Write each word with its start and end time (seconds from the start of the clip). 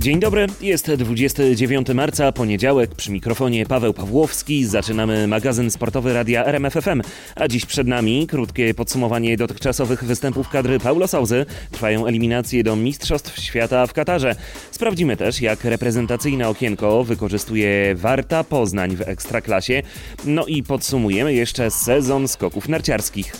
Dzień 0.00 0.20
dobry, 0.20 0.46
jest 0.60 0.90
29 0.94 1.88
marca, 1.94 2.32
poniedziałek, 2.32 2.94
przy 2.94 3.10
mikrofonie 3.10 3.66
Paweł 3.66 3.94
Pawłowski. 3.94 4.64
Zaczynamy 4.66 5.26
magazyn 5.28 5.70
sportowy 5.70 6.12
radia 6.12 6.44
RMFFM, 6.44 7.02
a 7.36 7.48
dziś 7.48 7.66
przed 7.66 7.86
nami 7.86 8.26
krótkie 8.26 8.74
podsumowanie 8.74 9.36
dotychczasowych 9.36 10.04
występów 10.04 10.48
kadry 10.48 10.78
Paulo 10.78 11.08
Sauzy. 11.08 11.46
Trwają 11.70 12.06
eliminacje 12.06 12.64
do 12.64 12.76
Mistrzostw 12.76 13.40
Świata 13.40 13.86
w 13.86 13.92
Katarze. 13.92 14.36
Sprawdzimy 14.70 15.16
też, 15.16 15.40
jak 15.40 15.64
reprezentacyjne 15.64 16.48
okienko 16.48 17.04
wykorzystuje 17.04 17.94
Warta 17.94 18.44
Poznań 18.44 18.96
w 18.96 19.00
Ekstraklasie. 19.00 19.82
No 20.24 20.46
i 20.46 20.62
podsumujemy 20.62 21.34
jeszcze 21.34 21.70
sezon 21.70 22.28
skoków 22.28 22.68
narciarskich. 22.68 23.32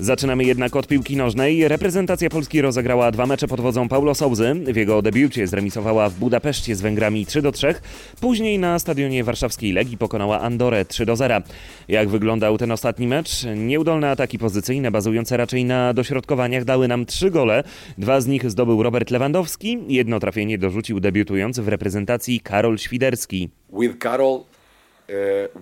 Zaczynamy 0.00 0.44
jednak 0.44 0.76
od 0.76 0.86
piłki 0.86 1.16
nożnej. 1.16 1.68
Reprezentacja 1.68 2.30
Polski 2.30 2.60
rozegrała 2.60 3.10
dwa 3.10 3.26
mecze 3.26 3.48
pod 3.48 3.60
wodzą 3.60 3.88
Paulo 3.88 4.14
Souzy. 4.14 4.54
W 4.54 4.76
jego 4.76 5.02
debiucie 5.02 5.46
zremisowała 5.46 6.08
w 6.08 6.14
Budapeszcie 6.14 6.76
z 6.76 6.80
Węgrami 6.80 7.26
3 7.26 7.42
do 7.42 7.52
3. 7.52 7.74
Później 8.20 8.58
na 8.58 8.78
stadionie 8.78 9.24
warszawskiej 9.24 9.72
Legii 9.72 9.98
pokonała 9.98 10.40
Andorę 10.40 10.84
3 10.84 11.06
do 11.06 11.16
0. 11.16 11.34
Jak 11.88 12.08
wyglądał 12.08 12.58
ten 12.58 12.72
ostatni 12.72 13.06
mecz? 13.06 13.46
Nieudolne 13.56 14.10
ataki 14.10 14.38
pozycyjne 14.38 14.90
bazujące 14.90 15.36
raczej 15.36 15.64
na 15.64 15.94
dośrodkowaniach 15.94 16.64
dały 16.64 16.88
nam 16.88 17.06
trzy 17.06 17.30
gole. 17.30 17.64
Dwa 17.98 18.20
z 18.20 18.26
nich 18.26 18.50
zdobył 18.50 18.82
Robert 18.82 19.10
Lewandowski. 19.10 19.78
Jedno 19.88 20.20
trafienie 20.20 20.58
dorzucił 20.58 21.00
debiutujący 21.00 21.62
w 21.62 21.68
reprezentacji 21.68 22.40
Karol 22.40 22.78
Świderski. 22.78 23.48
With 23.80 23.98
Karol, 23.98 24.34
uh, 24.34 24.44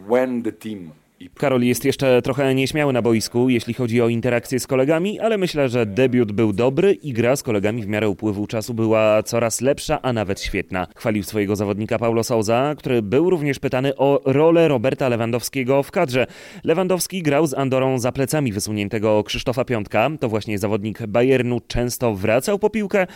when 0.08 0.42
the 0.42 0.52
team 0.52 0.90
Karol 1.34 1.62
jest 1.62 1.84
jeszcze 1.84 2.22
trochę 2.22 2.54
nieśmiały 2.54 2.92
na 2.92 3.02
boisku, 3.02 3.48
jeśli 3.48 3.74
chodzi 3.74 4.02
o 4.02 4.08
interakcję 4.08 4.60
z 4.60 4.66
kolegami, 4.66 5.20
ale 5.20 5.38
myślę, 5.38 5.68
że 5.68 5.86
debiut 5.86 6.32
był 6.32 6.52
dobry 6.52 6.92
i 6.92 7.12
gra 7.12 7.36
z 7.36 7.42
kolegami 7.42 7.82
w 7.82 7.86
miarę 7.86 8.08
upływu 8.08 8.46
czasu 8.46 8.74
była 8.74 9.22
coraz 9.22 9.60
lepsza, 9.60 10.02
a 10.02 10.12
nawet 10.12 10.40
świetna. 10.40 10.86
Chwalił 10.96 11.22
swojego 11.22 11.56
zawodnika 11.56 11.98
Paulo 11.98 12.24
Souza, 12.24 12.74
który 12.78 13.02
był 13.02 13.30
również 13.30 13.58
pytany 13.58 13.96
o 13.96 14.20
rolę 14.24 14.68
Roberta 14.68 15.08
Lewandowskiego 15.08 15.82
w 15.82 15.90
kadrze. 15.90 16.26
Lewandowski 16.64 17.22
grał 17.22 17.46
z 17.46 17.54
Andorą 17.54 17.98
za 17.98 18.12
plecami 18.12 18.52
wysuniętego 18.52 19.24
Krzysztofa 19.24 19.64
Piątka. 19.64 20.10
To 20.20 20.28
właśnie 20.28 20.58
zawodnik 20.58 21.06
Bayernu 21.06 21.60
często 21.60 22.14
wracał 22.14 22.58
po 22.58 22.70
piłkę 22.70 23.06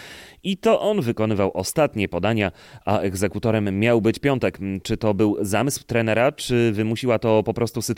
i 0.44 0.56
to 0.56 0.80
on 0.80 1.00
wykonywał 1.00 1.50
ostatnie 1.54 2.08
podania, 2.08 2.52
a 2.84 2.98
egzekutorem 2.98 3.78
miał 3.78 4.00
być 4.00 4.18
Piątek. 4.18 4.58
Czy 4.82 4.96
to 4.96 5.14
był 5.14 5.36
zamysł 5.40 5.84
trenera, 5.84 6.32
czy 6.32 6.72
wymusiła 6.72 7.18
to 7.18 7.42
po 7.42 7.54
prostu 7.54 7.82
sytuacja? 7.82 7.91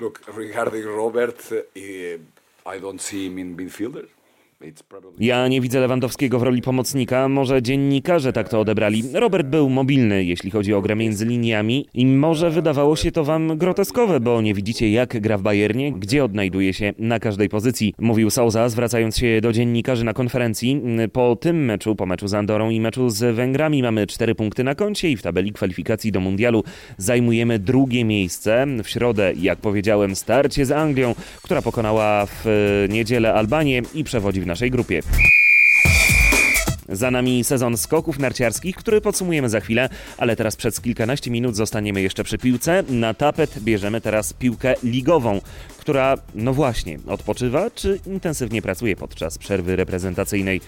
Look, 0.00 0.22
regarding 0.34 0.86
Robert, 0.86 1.40
uh, 1.52 2.18
I 2.66 2.78
don't 2.78 3.00
see 3.00 3.26
him 3.26 3.38
in 3.38 3.56
midfielder. 3.56 4.06
Ja 5.20 5.48
nie 5.48 5.60
widzę 5.60 5.80
Lewandowskiego 5.80 6.38
w 6.38 6.42
roli 6.42 6.62
pomocnika, 6.62 7.28
może 7.28 7.62
dziennikarze 7.62 8.32
tak 8.32 8.48
to 8.48 8.60
odebrali. 8.60 9.02
Robert 9.14 9.46
był 9.46 9.70
mobilny, 9.70 10.24
jeśli 10.24 10.50
chodzi 10.50 10.74
o 10.74 10.82
grę 10.82 10.96
między 10.96 11.26
liniami 11.26 11.86
i 11.94 12.06
może 12.06 12.50
wydawało 12.50 12.96
się 12.96 13.12
to 13.12 13.24
wam 13.24 13.58
groteskowe, 13.58 14.20
bo 14.20 14.40
nie 14.40 14.54
widzicie 14.54 14.90
jak 14.90 15.20
gra 15.20 15.38
w 15.38 15.42
Bayernie, 15.42 15.92
gdzie 15.92 16.24
odnajduje 16.24 16.72
się 16.74 16.92
na 16.98 17.18
każdej 17.18 17.48
pozycji. 17.48 17.94
Mówił 17.98 18.30
Souza, 18.30 18.68
zwracając 18.68 19.18
się 19.18 19.40
do 19.40 19.52
dziennikarzy 19.52 20.04
na 20.04 20.12
konferencji. 20.12 20.82
Po 21.12 21.36
tym 21.36 21.64
meczu, 21.64 21.96
po 21.96 22.06
meczu 22.06 22.28
z 22.28 22.34
Andorą 22.34 22.70
i 22.70 22.80
meczu 22.80 23.10
z 23.10 23.36
Węgrami 23.36 23.82
mamy 23.82 24.06
cztery 24.06 24.34
punkty 24.34 24.64
na 24.64 24.74
koncie 24.74 25.10
i 25.10 25.16
w 25.16 25.22
tabeli 25.22 25.52
kwalifikacji 25.52 26.12
do 26.12 26.20
mundialu 26.20 26.64
zajmujemy 26.96 27.58
drugie 27.58 28.04
miejsce. 28.04 28.66
W 28.84 28.88
środę, 28.88 29.32
jak 29.36 29.58
powiedziałem, 29.58 30.16
starcie 30.16 30.66
z 30.66 30.72
Anglią, 30.72 31.14
która 31.42 31.62
pokonała 31.62 32.26
w 32.26 32.44
niedzielę 32.88 33.34
Albanię 33.34 33.82
i 33.94 34.04
przewodzi 34.04 34.40
w 34.40 34.47
naszej 34.48 34.70
grupie. 34.70 35.02
Za 36.88 37.10
nami 37.10 37.44
sezon 37.44 37.76
skoków 37.76 38.18
narciarskich, 38.18 38.76
który 38.76 39.00
podsumujemy 39.00 39.48
za 39.48 39.60
chwilę, 39.60 39.88
ale 40.18 40.36
teraz 40.36 40.56
przez 40.56 40.80
kilkanaście 40.80 41.30
minut 41.30 41.56
zostaniemy 41.56 42.02
jeszcze 42.02 42.24
przy 42.24 42.38
piłce. 42.38 42.82
Na 42.88 43.14
tapet 43.14 43.58
bierzemy 43.58 44.00
teraz 44.00 44.32
piłkę 44.32 44.74
ligową, 44.82 45.40
która, 45.78 46.14
no 46.34 46.54
właśnie, 46.54 46.98
odpoczywa 47.06 47.70
czy 47.70 48.00
intensywnie 48.06 48.62
pracuje 48.62 48.96
podczas 48.96 49.38
przerwy 49.38 49.76
reprezentacyjnej. 49.76 50.60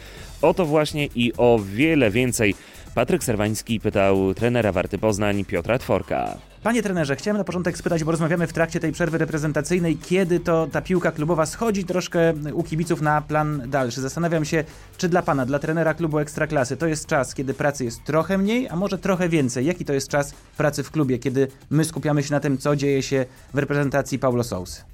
O 0.42 0.54
to 0.54 0.66
właśnie 0.66 1.08
i 1.14 1.32
o 1.36 1.60
wiele 1.74 2.10
więcej 2.10 2.54
Patryk 2.94 3.24
Serwański 3.24 3.80
pytał 3.80 4.34
trenera 4.34 4.72
Warty 4.72 4.98
Poznań 4.98 5.44
Piotra 5.44 5.78
Tworka. 5.78 6.49
Panie 6.62 6.82
trenerze, 6.82 7.16
chciałem 7.16 7.38
na 7.38 7.44
początek 7.44 7.78
spytać, 7.78 8.04
bo 8.04 8.10
rozmawiamy 8.10 8.46
w 8.46 8.52
trakcie 8.52 8.80
tej 8.80 8.92
przerwy 8.92 9.18
reprezentacyjnej, 9.18 9.96
kiedy 9.96 10.40
to 10.40 10.66
ta 10.72 10.82
piłka 10.82 11.12
klubowa 11.12 11.46
schodzi 11.46 11.84
troszkę 11.84 12.34
u 12.52 12.62
kibiców 12.62 13.00
na 13.00 13.22
plan 13.22 13.62
dalszy. 13.70 14.00
Zastanawiam 14.00 14.44
się, 14.44 14.64
czy 14.98 15.08
dla 15.08 15.22
pana, 15.22 15.46
dla 15.46 15.58
trenera 15.58 15.94
klubu 15.94 16.18
Ekstraklasy, 16.18 16.76
to 16.76 16.86
jest 16.86 17.06
czas, 17.06 17.34
kiedy 17.34 17.54
pracy 17.54 17.84
jest 17.84 18.04
trochę 18.04 18.38
mniej, 18.38 18.68
a 18.68 18.76
może 18.76 18.98
trochę 18.98 19.28
więcej. 19.28 19.66
Jaki 19.66 19.84
to 19.84 19.92
jest 19.92 20.08
czas 20.08 20.34
pracy 20.56 20.82
w 20.82 20.90
klubie, 20.90 21.18
kiedy 21.18 21.48
my 21.70 21.84
skupiamy 21.84 22.22
się 22.22 22.30
na 22.30 22.40
tym, 22.40 22.58
co 22.58 22.76
dzieje 22.76 23.02
się 23.02 23.26
w 23.54 23.58
reprezentacji 23.58 24.18
Paulo 24.18 24.44
Sousa? 24.44 24.84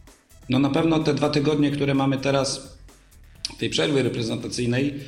No 0.48 0.58
na 0.58 0.70
pewno 0.70 0.98
te 0.98 1.14
dwa 1.14 1.30
tygodnie, 1.30 1.70
które 1.70 1.94
mamy 1.94 2.18
teraz 2.18 2.76
tej 3.58 3.70
przerwy 3.70 4.02
reprezentacyjnej, 4.02 5.00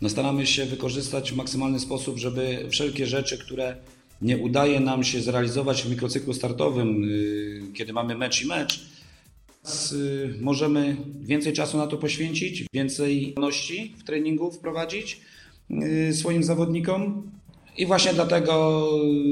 no 0.00 0.08
staramy 0.08 0.46
się 0.46 0.66
wykorzystać 0.66 1.32
w 1.32 1.36
maksymalny 1.36 1.80
sposób, 1.80 2.18
żeby 2.18 2.66
wszelkie 2.70 3.06
rzeczy, 3.06 3.38
które 3.38 3.76
nie 4.22 4.38
udaje 4.38 4.80
nam 4.80 5.04
się 5.04 5.20
zrealizować 5.20 5.82
w 5.82 5.90
mikrocyklu 5.90 6.34
startowym, 6.34 7.04
y, 7.04 7.60
kiedy 7.74 7.92
mamy 7.92 8.14
mecz 8.14 8.42
i 8.44 8.46
mecz, 8.46 8.86
y, 9.92 10.34
możemy 10.40 10.96
więcej 11.20 11.52
czasu 11.52 11.76
na 11.78 11.86
to 11.86 11.96
poświęcić, 11.96 12.64
więcej 12.72 13.32
wolności 13.34 13.94
w 13.98 14.04
treningu 14.04 14.50
wprowadzić 14.50 15.20
y, 15.70 16.14
swoim 16.14 16.42
zawodnikom. 16.42 17.30
I 17.76 17.86
właśnie 17.86 18.14
dlatego 18.14 18.82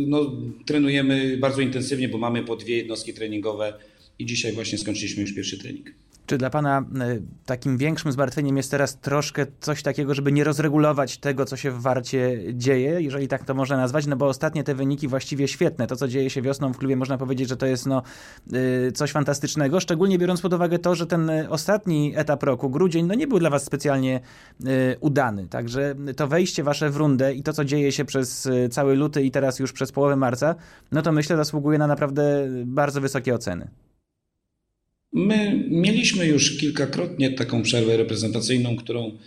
no, 0.06 0.32
trenujemy 0.66 1.36
bardzo 1.36 1.60
intensywnie, 1.60 2.08
bo 2.08 2.18
mamy 2.18 2.42
po 2.42 2.56
dwie 2.56 2.76
jednostki 2.76 3.14
treningowe 3.14 3.78
i 4.18 4.26
dzisiaj 4.26 4.52
właśnie 4.52 4.78
skończyliśmy 4.78 5.22
już 5.22 5.34
pierwszy 5.34 5.58
trening. 5.58 5.94
Czy 6.26 6.38
dla 6.38 6.50
Pana 6.50 6.78
e, 6.78 6.84
takim 7.46 7.78
większym 7.78 8.12
zmartwieniem 8.12 8.56
jest 8.56 8.70
teraz 8.70 8.98
troszkę 8.98 9.46
coś 9.60 9.82
takiego, 9.82 10.14
żeby 10.14 10.32
nie 10.32 10.44
rozregulować 10.44 11.18
tego, 11.18 11.44
co 11.44 11.56
się 11.56 11.70
w 11.70 11.80
Warcie 11.80 12.40
dzieje, 12.52 13.00
jeżeli 13.00 13.28
tak 13.28 13.44
to 13.44 13.54
można 13.54 13.76
nazwać? 13.76 14.06
No 14.06 14.16
bo 14.16 14.26
ostatnie 14.26 14.64
te 14.64 14.74
wyniki 14.74 15.08
właściwie 15.08 15.48
świetne. 15.48 15.86
To, 15.86 15.96
co 15.96 16.08
dzieje 16.08 16.30
się 16.30 16.42
wiosną 16.42 16.72
w 16.72 16.78
klubie, 16.78 16.96
można 16.96 17.18
powiedzieć, 17.18 17.48
że 17.48 17.56
to 17.56 17.66
jest 17.66 17.86
no, 17.86 18.02
e, 18.52 18.92
coś 18.92 19.12
fantastycznego. 19.12 19.80
Szczególnie 19.80 20.18
biorąc 20.18 20.40
pod 20.40 20.52
uwagę 20.52 20.78
to, 20.78 20.94
że 20.94 21.06
ten 21.06 21.30
ostatni 21.48 22.12
etap 22.16 22.42
roku, 22.42 22.70
grudzień, 22.70 23.06
no 23.06 23.14
nie 23.14 23.26
był 23.26 23.38
dla 23.38 23.50
Was 23.50 23.64
specjalnie 23.64 24.20
e, 24.66 24.98
udany. 24.98 25.48
Także 25.48 25.94
to 26.16 26.28
wejście 26.28 26.62
Wasze 26.62 26.90
w 26.90 26.96
rundę 26.96 27.34
i 27.34 27.42
to, 27.42 27.52
co 27.52 27.64
dzieje 27.64 27.92
się 27.92 28.04
przez 28.04 28.48
cały 28.70 28.96
luty 28.96 29.22
i 29.22 29.30
teraz 29.30 29.58
już 29.58 29.72
przez 29.72 29.92
połowę 29.92 30.16
marca, 30.16 30.54
no 30.92 31.02
to 31.02 31.12
myślę 31.12 31.36
zasługuje 31.36 31.78
na 31.78 31.86
naprawdę 31.86 32.46
bardzo 32.64 33.00
wysokie 33.00 33.34
oceny. 33.34 33.68
My 35.16 35.64
mieliśmy 35.68 36.26
już 36.26 36.58
kilkakrotnie 36.58 37.30
taką 37.30 37.62
przerwę 37.62 37.96
reprezentacyjną, 37.96 38.76
którą, 38.76 39.18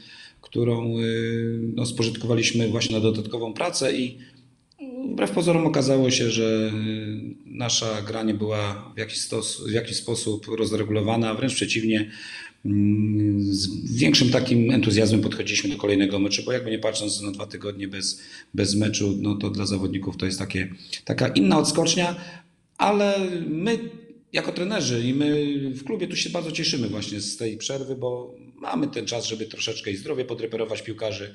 którą 0.41 0.99
y, 0.99 1.59
no, 1.75 1.85
spożytkowaliśmy 1.85 2.67
właśnie 2.67 2.95
na 2.95 3.01
dodatkową 3.01 3.53
pracę 3.53 3.97
i 3.97 4.17
wbrew 5.11 5.31
pozorom 5.31 5.65
okazało 5.65 6.11
się, 6.11 6.29
że 6.29 6.71
nasza 7.45 8.01
gra 8.01 8.23
nie 8.23 8.33
była 8.33 8.91
w 8.95 8.99
jakiś, 8.99 9.17
stos, 9.17 9.67
w 9.67 9.71
jakiś 9.71 9.97
sposób 9.97 10.47
rozregulowana, 10.57 11.35
wręcz 11.35 11.55
przeciwnie, 11.55 12.11
mm, 12.65 13.53
z 13.53 13.95
większym 13.97 14.29
takim 14.29 14.71
entuzjazmem 14.71 15.21
podchodziliśmy 15.21 15.69
do 15.69 15.77
kolejnego 15.77 16.19
meczu, 16.19 16.43
bo 16.45 16.51
jakby 16.51 16.71
nie 16.71 16.79
patrząc 16.79 17.21
na 17.21 17.31
dwa 17.31 17.45
tygodnie 17.45 17.87
bez, 17.87 18.21
bez 18.53 18.75
meczu, 18.75 19.17
no 19.21 19.35
to 19.35 19.49
dla 19.49 19.65
zawodników 19.65 20.17
to 20.17 20.25
jest 20.25 20.39
takie, 20.39 20.67
taka 21.05 21.27
inna 21.27 21.57
odskocznia, 21.57 22.15
ale 22.77 23.19
my 23.49 23.79
jako 24.33 24.51
trenerzy 24.51 25.03
i 25.03 25.13
my 25.13 25.59
w 25.69 25.83
klubie 25.83 26.07
tu 26.07 26.15
się 26.15 26.29
bardzo 26.29 26.51
cieszymy 26.51 26.87
właśnie 26.87 27.21
z 27.21 27.37
tej 27.37 27.57
przerwy, 27.57 27.95
bo 27.95 28.35
mamy 28.55 28.87
ten 28.87 29.05
czas, 29.05 29.25
żeby 29.25 29.45
troszeczkę 29.45 29.91
i 29.91 29.97
zdrowie 29.97 30.25
podreperować 30.25 30.81
piłkarzy, 30.81 31.33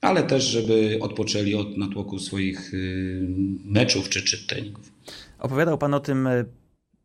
ale 0.00 0.22
też, 0.22 0.44
żeby 0.44 0.98
odpoczęli 1.00 1.54
od 1.54 1.76
natłoku 1.76 2.18
swoich 2.18 2.74
y, 2.74 3.20
meczów 3.64 4.08
czy, 4.08 4.22
czy 4.22 4.46
treningów. 4.46 4.92
Opowiadał 5.38 5.78
Pan 5.78 5.94
o 5.94 6.00
tym 6.00 6.26
y, 6.26 6.44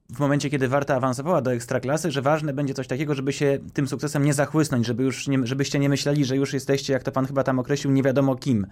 w 0.09 0.19
momencie, 0.19 0.49
kiedy 0.49 0.67
Warta 0.67 0.95
awansowała 0.95 1.41
do 1.41 1.53
ekstraklasy, 1.53 2.11
że 2.11 2.21
ważne 2.21 2.53
będzie 2.53 2.73
coś 2.73 2.87
takiego, 2.87 3.15
żeby 3.15 3.33
się 3.33 3.59
tym 3.73 3.87
sukcesem 3.87 4.25
nie 4.25 4.33
zachłysnąć, 4.33 4.85
żeby 4.85 5.03
już 5.03 5.27
nie, 5.27 5.47
żebyście 5.47 5.79
nie 5.79 5.89
myśleli, 5.89 6.25
że 6.25 6.35
już 6.35 6.53
jesteście, 6.53 6.93
jak 6.93 7.03
to 7.03 7.11
pan 7.11 7.25
chyba 7.25 7.43
tam 7.43 7.59
określił, 7.59 7.93
nie 7.93 8.03
wiadomo 8.03 8.35
kim. 8.35 8.67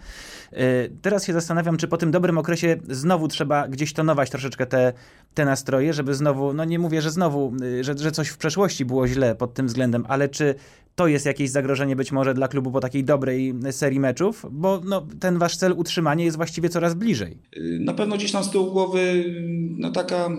Yy, 0.52 0.60
teraz 1.02 1.26
się 1.26 1.34
zastanawiam, 1.34 1.78
czy 1.78 1.88
po 1.88 1.98
tym 1.98 2.12
dobrym 2.12 2.38
okresie 2.38 2.78
znowu 2.90 3.28
trzeba 3.28 3.68
gdzieś 3.68 3.94
tonować 3.94 4.30
troszeczkę 4.30 4.66
te, 4.66 4.94
te 5.34 5.46
nastroje, 5.46 5.94
żeby 5.94 6.14
znowu, 6.14 6.54
no 6.54 6.66
nie 6.66 6.80
mówię, 6.80 7.02
że 7.02 7.12
znowu, 7.12 7.54
yy, 7.62 7.84
że, 7.84 7.98
że 7.98 8.12
coś 8.12 8.28
w 8.28 8.38
przeszłości 8.38 8.86
było 8.86 9.08
źle 9.08 9.36
pod 9.36 9.54
tym 9.54 9.68
względem, 9.68 10.06
ale 10.08 10.30
czy 10.30 10.56
to 10.96 11.08
jest 11.08 11.26
jakieś 11.26 11.50
zagrożenie 11.50 11.96
być 11.96 12.12
może 12.12 12.34
dla 12.34 12.48
klubu 12.48 12.72
po 12.72 12.80
takiej 12.80 13.04
dobrej 13.04 13.54
serii 13.72 14.00
meczów, 14.00 14.46
bo 14.52 14.82
no, 14.86 15.08
ten 15.20 15.38
wasz 15.38 15.58
cel 15.58 15.72
utrzymania 15.72 16.26
jest 16.26 16.38
właściwie 16.38 16.70
coraz 16.70 16.94
bliżej. 16.94 17.38
Na 17.80 17.94
pewno 17.94 18.16
gdzieś 18.16 18.32
tam 18.32 18.44
z 18.44 18.52
tyłu 18.52 18.72
głowy 18.72 19.24
no, 19.78 19.92
taka 19.92 20.30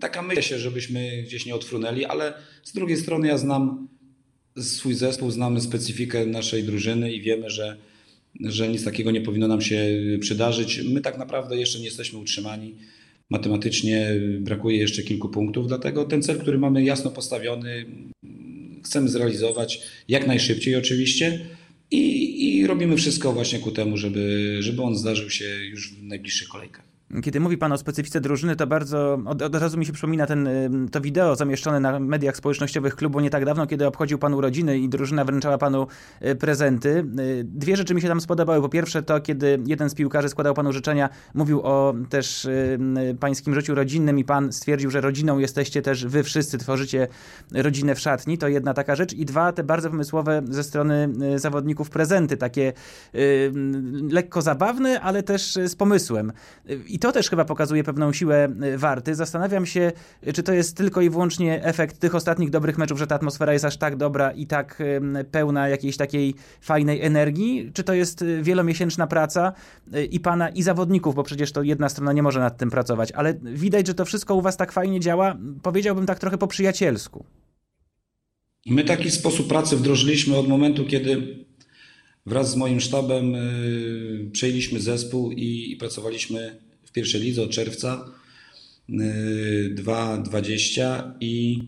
taka 0.00 0.22
myśl 0.22 0.42
się, 0.42 0.58
żebyśmy 0.58 1.22
gdzieś 1.22 1.46
nie 1.46 1.54
odfrunęli, 1.54 2.04
ale 2.04 2.32
z 2.62 2.72
drugiej 2.72 2.96
strony 2.96 3.28
ja 3.28 3.38
znam 3.38 3.88
swój 4.58 4.94
zespół, 4.94 5.30
znamy 5.30 5.60
specyfikę 5.60 6.26
naszej 6.26 6.64
drużyny 6.64 7.12
i 7.12 7.20
wiemy, 7.20 7.50
że 7.50 7.76
że 8.40 8.68
nic 8.68 8.84
takiego 8.84 9.10
nie 9.10 9.20
powinno 9.20 9.48
nam 9.48 9.60
się 9.60 9.84
przydarzyć. 10.20 10.82
My 10.82 11.00
tak 11.00 11.18
naprawdę 11.18 11.56
jeszcze 11.56 11.78
nie 11.78 11.84
jesteśmy 11.84 12.18
utrzymani. 12.18 12.74
Matematycznie 13.30 14.10
brakuje 14.40 14.78
jeszcze 14.78 15.02
kilku 15.02 15.28
punktów, 15.28 15.68
dlatego 15.68 16.04
ten 16.04 16.22
cel, 16.22 16.38
który 16.38 16.58
mamy 16.58 16.84
jasno 16.84 17.10
postawiony, 17.10 17.86
chcemy 18.84 19.08
zrealizować 19.08 19.82
jak 20.08 20.26
najszybciej 20.26 20.76
oczywiście 20.76 21.46
i, 21.90 22.58
i 22.58 22.66
robimy 22.66 22.96
wszystko 22.96 23.32
właśnie 23.32 23.58
ku 23.58 23.70
temu, 23.70 23.96
żeby, 23.96 24.56
żeby 24.60 24.82
on 24.82 24.96
zdarzył 24.96 25.30
się 25.30 25.44
już 25.44 25.94
w 25.94 26.02
najbliższych 26.02 26.48
kolejkach. 26.48 26.89
Kiedy 27.22 27.40
mówi 27.40 27.58
Pan 27.58 27.72
o 27.72 27.78
specyfice 27.78 28.20
drużyny, 28.20 28.56
to 28.56 28.66
bardzo 28.66 29.18
od, 29.26 29.42
od, 29.42 29.54
razu 29.54 29.78
mi 29.78 29.86
się 29.86 29.92
przypomina 29.92 30.26
ten, 30.26 30.48
to 30.92 31.00
wideo 31.00 31.36
zamieszczone 31.36 31.80
na 31.80 32.00
mediach 32.00 32.36
społecznościowych 32.36 32.96
klubu 32.96 33.20
nie 33.20 33.30
tak 33.30 33.44
dawno, 33.44 33.66
kiedy 33.66 33.86
obchodził 33.86 34.18
Pan 34.18 34.34
urodziny 34.34 34.78
i 34.78 34.88
drużyna 34.88 35.24
wręczała 35.24 35.58
Panu 35.58 35.86
e, 36.20 36.34
prezenty. 36.34 36.98
E, 36.98 37.04
dwie 37.44 37.76
rzeczy 37.76 37.94
mi 37.94 38.00
się 38.00 38.08
tam 38.08 38.20
spodobały. 38.20 38.62
Po 38.62 38.68
pierwsze 38.68 39.02
to, 39.02 39.20
kiedy 39.20 39.58
jeden 39.66 39.90
z 39.90 39.94
piłkarzy 39.94 40.28
składał 40.28 40.54
Panu 40.54 40.72
życzenia, 40.72 41.08
mówił 41.34 41.60
o 41.62 41.94
też 42.08 42.48
Pańskim 43.20 43.54
życiu 43.54 43.74
rodzinnym 43.74 44.18
i 44.18 44.24
Pan 44.24 44.52
stwierdził, 44.52 44.90
że 44.90 45.00
rodziną 45.00 45.38
jesteście 45.38 45.82
też 45.82 46.06
Wy 46.06 46.22
wszyscy, 46.22 46.58
tworzycie 46.58 47.08
rodzinę 47.54 47.94
w 47.94 48.00
szatni. 48.00 48.38
To 48.38 48.48
jedna 48.48 48.74
taka 48.74 48.96
rzecz. 48.96 49.12
I 49.12 49.24
dwa, 49.24 49.52
te 49.52 49.64
bardzo 49.64 49.90
pomysłowe 49.90 50.42
ze 50.48 50.64
strony 50.64 51.08
zawodników 51.36 51.90
prezenty, 51.90 52.36
takie 52.36 52.72
lekko 54.10 54.42
zabawne, 54.42 55.00
ale 55.00 55.22
też 55.22 55.58
z 55.66 55.76
pomysłem. 55.76 56.32
I 56.86 56.99
to 57.00 57.12
też 57.12 57.30
chyba 57.30 57.44
pokazuje 57.44 57.84
pewną 57.84 58.12
siłę 58.12 58.48
y, 58.74 58.78
Warty. 58.78 59.14
Zastanawiam 59.14 59.66
się, 59.66 59.92
czy 60.34 60.42
to 60.42 60.52
jest 60.52 60.76
tylko 60.76 61.00
i 61.00 61.10
wyłącznie 61.10 61.64
efekt 61.64 61.98
tych 61.98 62.14
ostatnich 62.14 62.50
dobrych 62.50 62.78
meczów, 62.78 62.98
że 62.98 63.06
ta 63.06 63.14
atmosfera 63.14 63.52
jest 63.52 63.64
aż 63.64 63.76
tak 63.76 63.96
dobra 63.96 64.32
i 64.32 64.46
tak 64.46 64.82
pełna 65.30 65.68
jakiejś 65.68 65.96
takiej 65.96 66.34
fajnej 66.60 67.02
energii, 67.02 67.70
czy 67.74 67.84
to 67.84 67.94
jest 67.94 68.22
y, 68.22 68.42
wielomiesięczna 68.42 69.06
praca 69.06 69.52
y, 69.94 70.04
i 70.04 70.20
pana 70.20 70.48
i 70.48 70.62
zawodników, 70.62 71.14
bo 71.14 71.22
przecież 71.22 71.52
to 71.52 71.62
jedna 71.62 71.88
strona 71.88 72.12
nie 72.12 72.22
może 72.22 72.40
nad 72.40 72.58
tym 72.58 72.70
pracować, 72.70 73.12
ale 73.12 73.34
widać, 73.42 73.86
że 73.86 73.94
to 73.94 74.04
wszystko 74.04 74.34
u 74.34 74.42
was 74.42 74.56
tak 74.56 74.72
fajnie 74.72 75.00
działa, 75.00 75.36
powiedziałbym 75.62 76.06
tak 76.06 76.18
trochę 76.18 76.38
po 76.38 76.46
przyjacielsku. 76.46 77.24
My 78.66 78.84
taki 78.84 79.10
sposób 79.10 79.48
pracy 79.48 79.76
wdrożyliśmy 79.76 80.36
od 80.36 80.48
momentu, 80.48 80.84
kiedy 80.84 81.44
wraz 82.26 82.50
z 82.50 82.56
moim 82.56 82.80
sztabem 82.80 83.34
przejęliśmy 84.32 84.80
zespół 84.80 85.32
i 85.32 85.76
pracowaliśmy 85.80 86.69
w 86.90 86.92
pierwszej 86.92 87.20
lidze 87.20 87.42
od 87.42 87.50
czerwca 87.50 88.04
2.20 88.88 91.00
y, 91.00 91.12
i, 91.20 91.62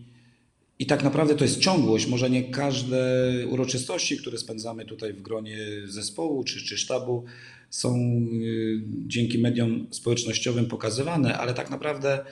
i 0.79 0.85
tak 0.85 1.03
naprawdę 1.03 1.35
to 1.35 1.43
jest 1.43 1.59
ciągłość. 1.59 2.07
Może 2.07 2.29
nie 2.29 2.43
każde 2.43 3.31
uroczystości, 3.49 4.17
które 4.17 4.37
spędzamy 4.37 4.85
tutaj 4.85 5.13
w 5.13 5.21
gronie 5.21 5.57
zespołu 5.85 6.43
czy, 6.43 6.65
czy 6.65 6.77
sztabu 6.77 7.23
są 7.69 7.95
y, 8.43 8.81
dzięki 9.07 9.39
mediom 9.39 9.87
społecznościowym 9.91 10.65
pokazywane, 10.65 11.37
ale 11.37 11.53
tak 11.53 11.69
naprawdę 11.69 12.25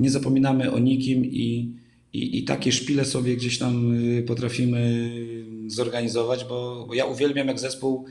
nie 0.00 0.10
zapominamy 0.10 0.72
o 0.72 0.78
nikim 0.78 1.24
i, 1.24 1.72
i, 2.12 2.38
i 2.38 2.44
takie 2.44 2.72
szpile 2.72 3.04
sobie 3.04 3.36
gdzieś 3.36 3.58
tam 3.58 4.04
y, 4.18 4.22
potrafimy 4.22 5.10
zorganizować, 5.66 6.44
bo, 6.44 6.84
bo 6.88 6.94
ja 6.94 7.04
uwielbiam 7.04 7.48
jak 7.48 7.58
zespół 7.58 8.06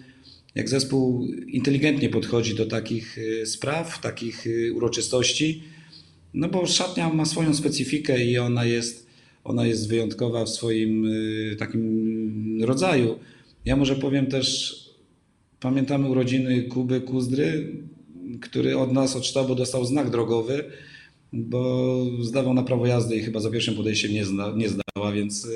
jak 0.56 0.69
zespół 0.69 1.27
inteligentnie 1.48 2.09
podchodzi 2.09 2.56
do 2.56 2.65
takich 2.65 3.18
y, 3.18 3.45
spraw, 3.45 4.01
takich 4.01 4.48
y, 4.48 4.74
uroczystości, 4.74 5.63
no 6.33 6.50
bo 6.50 6.68
szatnia 6.68 7.13
ma 7.13 7.25
swoją 7.25 7.53
specyfikę 7.53 8.25
i 8.25 8.38
ona 8.38 8.65
jest, 8.65 9.07
ona 9.44 9.65
jest 9.65 9.89
wyjątkowa 9.89 10.45
w 10.45 10.50
swoim 10.50 11.06
y, 11.06 11.56
takim 11.59 12.63
rodzaju. 12.63 13.19
Ja 13.65 13.75
może 13.75 13.95
powiem 13.95 14.27
też, 14.27 14.75
pamiętamy 15.59 16.09
urodziny 16.09 16.63
Kuby 16.63 17.01
Kuzdry, 17.01 17.75
który 18.42 18.77
od 18.77 18.94
nas, 18.94 19.15
od 19.15 19.25
sztabu 19.25 19.56
dostał 19.56 19.86
znak 19.86 20.09
drogowy, 20.09 20.63
bo 21.33 22.06
zdawał 22.21 22.54
na 22.54 22.63
prawo 22.63 22.88
jazdy 22.88 23.15
i 23.15 23.24
chyba 23.24 23.39
za 23.39 23.51
pierwszym 23.51 23.75
podejściem 23.75 24.12
nie, 24.12 24.25
zna, 24.25 24.54
nie 24.56 24.69
zdała, 24.69 25.12
więc 25.12 25.47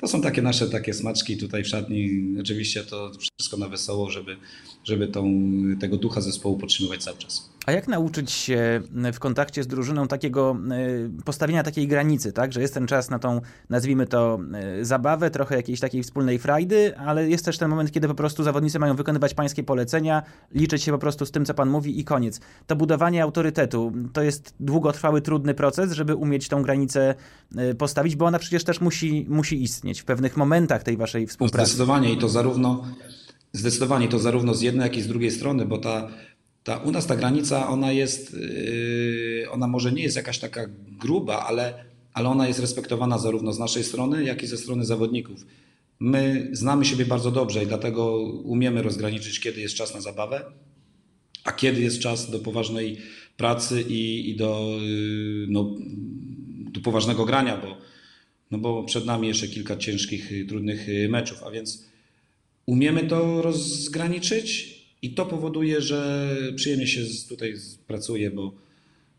to 0.00 0.08
są 0.08 0.22
takie 0.22 0.42
nasze 0.42 0.68
takie 0.68 0.94
smaczki 0.94 1.36
tutaj 1.36 1.64
w 1.64 1.68
szatni. 1.68 2.10
Oczywiście 2.40 2.84
to 2.84 3.12
wszystko 3.18 3.56
na 3.56 3.68
wesoło, 3.68 4.10
żeby, 4.10 4.36
żeby 4.84 5.08
tą, 5.08 5.50
tego 5.80 5.96
ducha 5.96 6.20
zespołu 6.20 6.58
podtrzymywać 6.58 7.04
cały 7.04 7.18
czas. 7.18 7.57
A 7.68 7.72
jak 7.72 7.88
nauczyć 7.88 8.30
się 8.30 8.80
w 9.12 9.18
kontakcie 9.18 9.62
z 9.62 9.66
drużyną 9.66 10.08
takiego 10.08 10.56
e, 10.70 11.22
postawienia 11.24 11.62
takiej 11.62 11.88
granicy, 11.88 12.32
tak? 12.32 12.52
Że 12.52 12.60
jest 12.60 12.74
ten 12.74 12.86
czas 12.86 13.10
na 13.10 13.18
tą, 13.18 13.40
nazwijmy 13.70 14.06
to, 14.06 14.38
e, 14.54 14.84
zabawę, 14.84 15.30
trochę 15.30 15.56
jakiejś 15.56 15.80
takiej 15.80 16.02
wspólnej 16.02 16.38
frajdy, 16.38 16.98
ale 16.98 17.28
jest 17.28 17.44
też 17.44 17.58
ten 17.58 17.70
moment, 17.70 17.92
kiedy 17.92 18.08
po 18.08 18.14
prostu 18.14 18.42
zawodnicy 18.42 18.78
mają 18.78 18.96
wykonywać 18.96 19.34
pańskie 19.34 19.62
polecenia, 19.62 20.22
liczyć 20.54 20.82
się 20.82 20.92
po 20.92 20.98
prostu 20.98 21.26
z 21.26 21.30
tym, 21.30 21.44
co 21.44 21.54
pan 21.54 21.70
mówi 21.70 22.00
i 22.00 22.04
koniec. 22.04 22.40
To 22.66 22.76
budowanie 22.76 23.22
autorytetu 23.22 23.92
to 24.12 24.22
jest 24.22 24.54
długotrwały, 24.60 25.22
trudny 25.22 25.54
proces, 25.54 25.92
żeby 25.92 26.14
umieć 26.14 26.48
tą 26.48 26.62
granicę 26.62 27.14
e, 27.56 27.74
postawić, 27.74 28.16
bo 28.16 28.24
ona 28.24 28.38
przecież 28.38 28.64
też 28.64 28.80
musi, 28.80 29.26
musi 29.28 29.62
istnieć 29.62 30.00
w 30.00 30.04
pewnych 30.04 30.36
momentach 30.36 30.82
tej 30.82 30.96
waszej 30.96 31.26
współpracy. 31.26 31.70
Zdecydowanie 31.70 32.12
i 32.12 32.18
to 32.18 32.28
zarówno 32.28 32.84
Zdecydowanie 33.52 34.08
to 34.08 34.18
zarówno 34.18 34.54
z 34.54 34.60
jednej, 34.60 34.82
jak 34.82 34.96
i 34.96 35.02
z 35.02 35.08
drugiej 35.08 35.30
strony, 35.30 35.66
bo 35.66 35.78
ta 35.78 36.08
ta, 36.68 36.76
u 36.76 36.90
nas 36.90 37.06
ta 37.06 37.16
granica, 37.16 37.68
ona 37.68 37.92
jest, 37.92 38.34
yy, 38.34 39.50
ona 39.50 39.68
może 39.68 39.92
nie 39.92 40.02
jest 40.02 40.16
jakaś 40.16 40.38
taka 40.38 40.66
gruba, 41.00 41.46
ale, 41.46 41.84
ale 42.12 42.28
ona 42.28 42.48
jest 42.48 42.60
respektowana 42.60 43.18
zarówno 43.18 43.52
z 43.52 43.58
naszej 43.58 43.84
strony, 43.84 44.24
jak 44.24 44.42
i 44.42 44.46
ze 44.46 44.56
strony 44.56 44.84
zawodników. 44.84 45.46
My 46.00 46.48
znamy 46.52 46.84
siebie 46.84 47.04
bardzo 47.04 47.30
dobrze 47.30 47.64
i 47.64 47.66
dlatego 47.66 48.18
umiemy 48.44 48.82
rozgraniczyć, 48.82 49.40
kiedy 49.40 49.60
jest 49.60 49.74
czas 49.74 49.94
na 49.94 50.00
zabawę, 50.00 50.44
a 51.44 51.52
kiedy 51.52 51.80
jest 51.80 51.98
czas 52.00 52.30
do 52.30 52.38
poważnej 52.38 52.96
pracy 53.36 53.82
i, 53.88 54.30
i 54.30 54.36
do, 54.36 54.78
yy, 54.80 55.46
no, 55.48 55.74
do 56.72 56.80
poważnego 56.80 57.24
grania, 57.24 57.56
bo, 57.56 57.76
no 58.50 58.58
bo 58.58 58.84
przed 58.84 59.06
nami 59.06 59.28
jeszcze 59.28 59.48
kilka 59.48 59.76
ciężkich, 59.76 60.32
trudnych 60.48 60.86
meczów, 61.08 61.42
a 61.42 61.50
więc 61.50 61.84
umiemy 62.66 63.06
to 63.06 63.42
rozgraniczyć 63.42 64.77
i 65.02 65.14
to 65.14 65.26
powoduje, 65.26 65.80
że 65.80 66.28
przyjemnie 66.56 66.86
się 66.86 67.00
tutaj 67.28 67.54
pracuje, 67.86 68.30
bo 68.30 68.52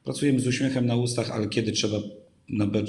pracujemy 0.03 0.39
z 0.39 0.47
uśmiechem 0.47 0.85
na 0.85 0.95
ustach, 0.95 1.31
ale 1.31 1.47
kiedy 1.47 1.71
trzeba 1.71 1.97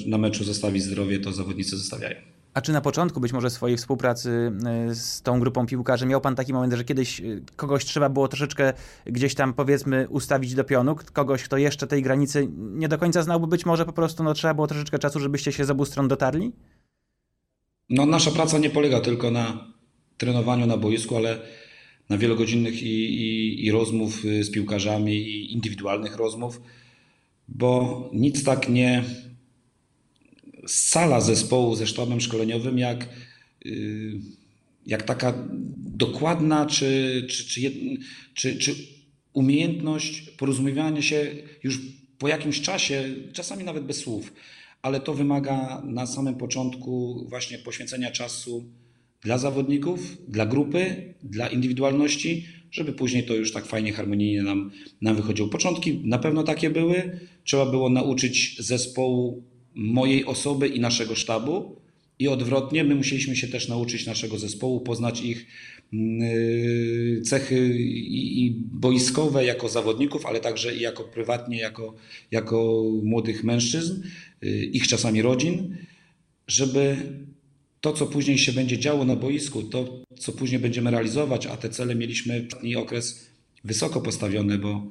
na, 0.06 0.18
meczu 0.18 0.44
zostawić 0.44 0.82
zdrowie, 0.82 1.20
to 1.20 1.32
zawodnicy 1.32 1.76
zostawiają. 1.76 2.16
A 2.54 2.60
czy 2.60 2.72
na 2.72 2.80
początku 2.80 3.20
być 3.20 3.32
może 3.32 3.50
swojej 3.50 3.76
współpracy 3.76 4.52
y, 4.90 4.94
z 4.94 5.22
tą 5.22 5.40
grupą 5.40 5.66
piłkarzy 5.66 6.06
miał 6.06 6.20
pan 6.20 6.34
taki 6.34 6.52
moment, 6.52 6.72
że 6.72 6.84
kiedyś 6.84 7.20
y, 7.20 7.42
kogoś 7.56 7.84
trzeba 7.84 8.08
było 8.08 8.28
troszeczkę 8.28 8.72
gdzieś 9.06 9.34
tam 9.34 9.54
powiedzmy 9.54 10.08
ustawić 10.08 10.54
do 10.54 10.64
pionu, 10.64 10.96
kogoś, 11.12 11.42
kto 11.42 11.56
jeszcze 11.56 11.86
tej 11.86 12.02
granicy 12.02 12.48
nie 12.56 12.88
do 12.88 12.98
końca 12.98 13.22
znał, 13.22 13.40
bo 13.40 13.46
być 13.46 13.66
może 13.66 13.84
po 13.84 13.92
prostu 13.92 14.22
no, 14.22 14.34
trzeba 14.34 14.54
było 14.54 14.66
troszeczkę 14.66 14.98
czasu, 14.98 15.20
żebyście 15.20 15.52
się 15.52 15.64
z 15.64 15.70
obu 15.70 15.84
stron 15.84 16.08
dotarli? 16.08 16.52
No 17.90 18.06
nasza 18.06 18.30
praca 18.30 18.58
nie 18.58 18.70
polega 18.70 19.00
tylko 19.00 19.30
na 19.30 19.66
trenowaniu 20.18 20.66
na 20.66 20.76
boisku, 20.76 21.16
ale 21.16 21.38
na 22.10 22.18
wielogodzinnych 22.18 22.82
i, 22.82 22.86
i, 22.86 23.66
i 23.66 23.70
rozmów 23.70 24.24
y, 24.24 24.44
z 24.44 24.50
piłkarzami, 24.50 25.16
i 25.16 25.52
indywidualnych 25.52 26.16
rozmów, 26.16 26.60
bo 27.48 28.10
nic 28.12 28.44
tak 28.44 28.68
nie 28.68 29.04
scala 30.66 31.20
zespołu 31.20 31.74
ze 31.74 31.86
sztabem 31.86 32.20
szkoleniowym, 32.20 32.78
jak, 32.78 33.08
y, 33.66 34.12
jak 34.86 35.02
taka 35.02 35.34
dokładna 35.76 36.66
czy, 36.66 37.24
czy, 37.28 37.44
czy, 37.44 37.72
czy, 38.34 38.58
czy 38.58 38.74
umiejętność 39.32 40.20
porozumiewania 40.20 41.02
się 41.02 41.34
już 41.62 41.78
po 42.18 42.28
jakimś 42.28 42.60
czasie, 42.60 43.14
czasami 43.32 43.64
nawet 43.64 43.84
bez 43.84 43.96
słów, 43.96 44.32
ale 44.82 45.00
to 45.00 45.14
wymaga 45.14 45.82
na 45.84 46.06
samym 46.06 46.34
początku 46.34 47.24
właśnie 47.28 47.58
poświęcenia 47.58 48.10
czasu 48.10 48.64
dla 49.22 49.38
zawodników, 49.38 50.16
dla 50.28 50.46
grupy, 50.46 51.14
dla 51.22 51.48
indywidualności, 51.48 52.46
żeby 52.70 52.92
później 52.92 53.24
to 53.24 53.34
już 53.34 53.52
tak 53.52 53.66
fajnie, 53.66 53.92
harmonijnie 53.92 54.42
nam, 54.42 54.70
nam 55.00 55.16
wychodziło. 55.16 55.48
Początki 55.48 56.00
na 56.04 56.18
pewno 56.18 56.42
takie 56.42 56.70
były. 56.70 57.20
Trzeba 57.44 57.66
było 57.66 57.88
nauczyć 57.88 58.56
zespołu 58.58 59.44
mojej 59.74 60.24
osoby 60.24 60.68
i 60.68 60.80
naszego 60.80 61.14
sztabu. 61.14 61.80
I 62.18 62.28
odwrotnie, 62.28 62.84
my 62.84 62.94
musieliśmy 62.94 63.36
się 63.36 63.48
też 63.48 63.68
nauczyć 63.68 64.06
naszego 64.06 64.38
zespołu, 64.38 64.80
poznać 64.80 65.20
ich 65.20 65.46
mm, 65.92 67.24
cechy 67.24 67.78
i 67.78 68.54
boiskowe 68.72 69.44
jako 69.44 69.68
zawodników, 69.68 70.26
ale 70.26 70.40
także 70.40 70.76
i 70.76 70.80
jako 70.80 71.04
prywatnie, 71.04 71.58
jako, 71.58 71.94
jako 72.30 72.84
młodych 73.02 73.44
mężczyzn, 73.44 74.02
y, 74.44 74.70
ich 74.72 74.88
czasami 74.88 75.22
rodzin, 75.22 75.76
żeby 76.46 76.96
to, 77.80 77.92
co 77.92 78.06
później 78.06 78.38
się 78.38 78.52
będzie 78.52 78.78
działo 78.78 79.04
na 79.04 79.16
boisku, 79.16 79.62
to, 79.62 80.04
co 80.18 80.32
później 80.32 80.60
będziemy 80.60 80.90
realizować, 80.90 81.46
a 81.46 81.56
te 81.56 81.68
cele 81.68 81.94
mieliśmy 81.94 82.48
w 82.48 82.76
okres 82.76 83.30
wysoko 83.64 84.00
postawione, 84.00 84.58
bo 84.58 84.86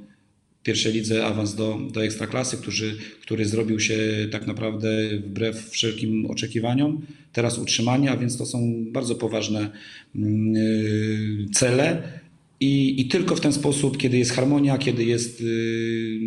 pierwszej 0.63 0.93
lidze 0.93 1.25
awans 1.25 1.55
do, 1.55 1.79
do 1.93 2.03
ekstraklasy, 2.03 2.57
który, 2.57 2.95
który 3.21 3.45
zrobił 3.45 3.79
się 3.79 3.97
tak 4.31 4.47
naprawdę 4.47 4.89
wbrew 5.17 5.69
wszelkim 5.69 6.25
oczekiwaniom. 6.25 7.01
Teraz 7.33 7.57
utrzymanie, 7.59 8.11
a 8.11 8.17
więc 8.17 8.37
to 8.37 8.45
są 8.45 8.85
bardzo 8.91 9.15
poważne 9.15 9.71
mm, 10.15 11.51
cele. 11.53 12.19
I, 12.59 13.01
I 13.01 13.07
tylko 13.07 13.35
w 13.35 13.39
ten 13.39 13.53
sposób, 13.53 13.97
kiedy 13.97 14.17
jest 14.17 14.31
harmonia, 14.31 14.77
kiedy 14.77 15.03
jest 15.03 15.41
y, 15.41 16.19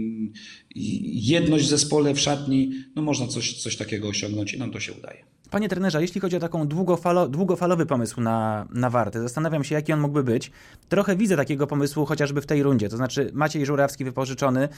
jedność 1.14 1.64
w 1.64 1.68
zespole, 1.68 2.14
w 2.14 2.20
szatni, 2.20 2.72
no 2.96 3.02
można 3.02 3.26
coś, 3.26 3.62
coś 3.62 3.76
takiego 3.76 4.08
osiągnąć 4.08 4.54
i 4.54 4.58
nam 4.58 4.70
to 4.70 4.80
się 4.80 4.92
udaje. 4.92 5.24
Panie 5.52 5.68
trenerze, 5.68 6.02
jeśli 6.02 6.20
chodzi 6.20 6.36
o 6.36 6.40
taką 6.40 6.68
długofalo, 6.68 7.28
długofalowy 7.28 7.86
pomysł 7.86 8.20
na, 8.20 8.66
na 8.70 8.90
Warty, 8.90 9.20
zastanawiam 9.20 9.64
się, 9.64 9.74
jaki 9.74 9.92
on 9.92 10.00
mógłby 10.00 10.24
być. 10.24 10.50
Trochę 10.88 11.16
widzę 11.16 11.36
takiego 11.36 11.66
pomysłu 11.66 12.06
chociażby 12.06 12.40
w 12.40 12.46
tej 12.46 12.62
rundzie. 12.62 12.88
To 12.88 12.96
znaczy 12.96 13.30
Maciej 13.34 13.66
Żurawski 13.66 14.04
wypożyczony, 14.04 14.68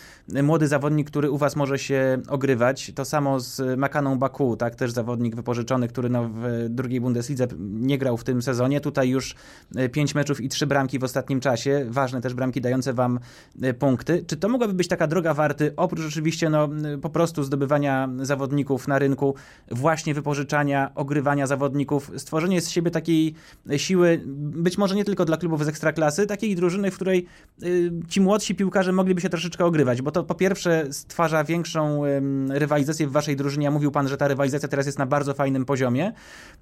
młody 0.42 0.68
zawodnik, 0.68 1.10
który 1.10 1.30
u 1.30 1.38
Was 1.38 1.56
może 1.56 1.78
się 1.78 2.18
ogrywać. 2.28 2.92
To 2.94 3.04
samo 3.04 3.40
z 3.40 3.78
Makaną 3.78 4.18
Baku, 4.18 4.56
tak, 4.56 4.74
też 4.74 4.92
zawodnik 4.92 5.36
wypożyczony, 5.36 5.88
który 5.88 6.08
no 6.08 6.30
w 6.32 6.66
drugiej 6.68 7.00
Bundeslidze 7.00 7.46
nie 7.58 7.98
grał 7.98 8.16
w 8.16 8.24
tym 8.24 8.42
sezonie. 8.42 8.80
Tutaj 8.80 9.08
już 9.08 9.34
e, 9.76 9.88
pięć 9.88 10.14
meczów 10.14 10.40
i 10.40 10.48
trzy 10.48 10.66
bramki 10.66 10.98
w 10.98 11.04
ostatnim 11.04 11.40
czasie. 11.40 11.86
Ważne 11.88 12.20
też 12.20 12.34
bramki 12.34 12.60
dające 12.60 12.92
Wam 12.92 13.20
e, 13.62 13.74
punkty. 13.74 14.24
Czy 14.26 14.36
to 14.36 14.48
mogłaby 14.48 14.74
być 14.74 14.88
taka 14.88 15.06
droga 15.06 15.34
Warty, 15.34 15.72
oprócz 15.76 16.06
oczywiście 16.08 16.50
no, 16.50 16.68
po 17.02 17.10
prostu 17.10 17.42
zdobywania 17.42 18.08
zawodników 18.22 18.88
na 18.88 18.98
rynku, 18.98 19.34
właśnie 19.70 20.14
wypożyczania 20.14 20.63
ogrywania 20.94 21.46
zawodników, 21.46 22.10
stworzenie 22.16 22.60
z 22.60 22.70
siebie 22.70 22.90
takiej 22.90 23.34
siły, 23.76 24.22
być 24.26 24.78
może 24.78 24.94
nie 24.94 25.04
tylko 25.04 25.24
dla 25.24 25.36
klubów 25.36 25.64
z 25.64 25.68
ekstraklasy, 25.68 26.26
takiej 26.26 26.56
drużyny, 26.56 26.90
w 26.90 26.94
której 26.94 27.26
y, 27.62 27.92
ci 28.08 28.20
młodsi 28.20 28.54
piłkarze 28.54 28.92
mogliby 28.92 29.20
się 29.20 29.28
troszeczkę 29.28 29.64
ogrywać, 29.64 30.02
bo 30.02 30.10
to 30.10 30.24
po 30.24 30.34
pierwsze 30.34 30.92
stwarza 30.92 31.44
większą 31.44 32.02
rywalizację 32.48 33.06
w 33.06 33.12
waszej 33.12 33.36
drużynie, 33.36 33.70
mówił 33.70 33.90
pan, 33.90 34.08
że 34.08 34.16
ta 34.16 34.28
rywalizacja 34.28 34.68
teraz 34.68 34.86
jest 34.86 34.98
na 34.98 35.06
bardzo 35.06 35.34
fajnym 35.34 35.64
poziomie. 35.64 36.12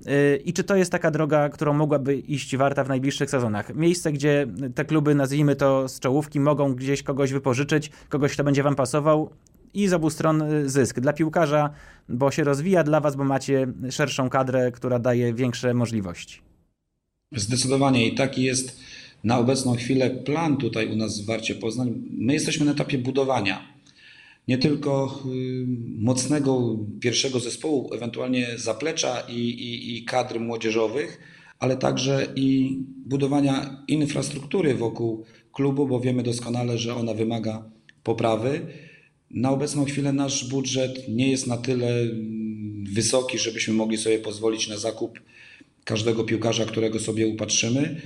Y, 0.06 0.42
i 0.44 0.52
czy 0.52 0.64
to 0.64 0.76
jest 0.76 0.92
taka 0.92 1.10
droga, 1.10 1.48
którą 1.48 1.72
mogłaby 1.72 2.16
iść 2.16 2.56
Warta 2.56 2.84
w 2.84 2.88
najbliższych 2.88 3.30
sezonach? 3.30 3.74
Miejsce, 3.74 4.12
gdzie 4.12 4.46
te 4.74 4.84
kluby, 4.84 5.14
nazwijmy 5.14 5.56
to 5.56 5.88
z 5.88 6.00
czołówki, 6.00 6.40
mogą 6.40 6.74
gdzieś 6.74 7.02
kogoś 7.02 7.32
wypożyczyć, 7.32 7.90
kogoś, 8.08 8.32
kto 8.32 8.44
będzie 8.44 8.62
wam 8.62 8.74
pasował, 8.74 9.30
i 9.74 9.88
z 9.88 9.92
obu 9.92 10.10
stron 10.10 10.44
zysk. 10.66 11.00
Dla 11.00 11.12
piłkarza, 11.12 11.70
bo 12.08 12.30
się 12.30 12.44
rozwija, 12.44 12.84
dla 12.84 13.00
Was, 13.00 13.16
bo 13.16 13.24
macie 13.24 13.66
szerszą 13.90 14.30
kadrę, 14.30 14.72
która 14.72 14.98
daje 14.98 15.34
większe 15.34 15.74
możliwości. 15.74 16.40
Zdecydowanie 17.32 18.06
i 18.06 18.14
taki 18.14 18.42
jest 18.42 18.80
na 19.24 19.38
obecną 19.38 19.74
chwilę 19.74 20.10
plan 20.10 20.56
tutaj 20.56 20.92
u 20.92 20.96
nas 20.96 21.20
w 21.20 21.26
Warcie 21.26 21.54
Poznań. 21.54 22.02
My 22.10 22.32
jesteśmy 22.32 22.66
na 22.66 22.72
etapie 22.72 22.98
budowania 22.98 23.72
nie 24.48 24.58
tylko 24.58 25.22
y, 25.26 25.66
mocnego 25.98 26.78
pierwszego 27.00 27.40
zespołu, 27.40 27.90
ewentualnie 27.94 28.46
zaplecza 28.56 29.20
i, 29.20 29.38
i, 29.38 29.96
i 29.96 30.04
kadr 30.04 30.40
młodzieżowych, 30.40 31.20
ale 31.58 31.76
także 31.76 32.26
i 32.36 32.78
budowania 33.06 33.84
infrastruktury 33.88 34.74
wokół 34.74 35.24
klubu, 35.52 35.86
bo 35.86 36.00
wiemy 36.00 36.22
doskonale, 36.22 36.78
że 36.78 36.94
ona 36.94 37.14
wymaga 37.14 37.64
poprawy. 38.02 38.66
Na 39.32 39.50
obecną 39.50 39.84
chwilę 39.84 40.12
nasz 40.12 40.48
budżet 40.48 41.08
nie 41.08 41.30
jest 41.30 41.46
na 41.46 41.56
tyle 41.56 42.00
mm, 42.00 42.84
wysoki, 42.92 43.38
żebyśmy 43.38 43.74
mogli 43.74 43.98
sobie 43.98 44.18
pozwolić 44.18 44.68
na 44.68 44.78
zakup 44.78 45.20
każdego 45.84 46.24
piłkarza, 46.24 46.64
którego 46.64 46.98
sobie 46.98 47.26
upatrzymy. 47.26 48.00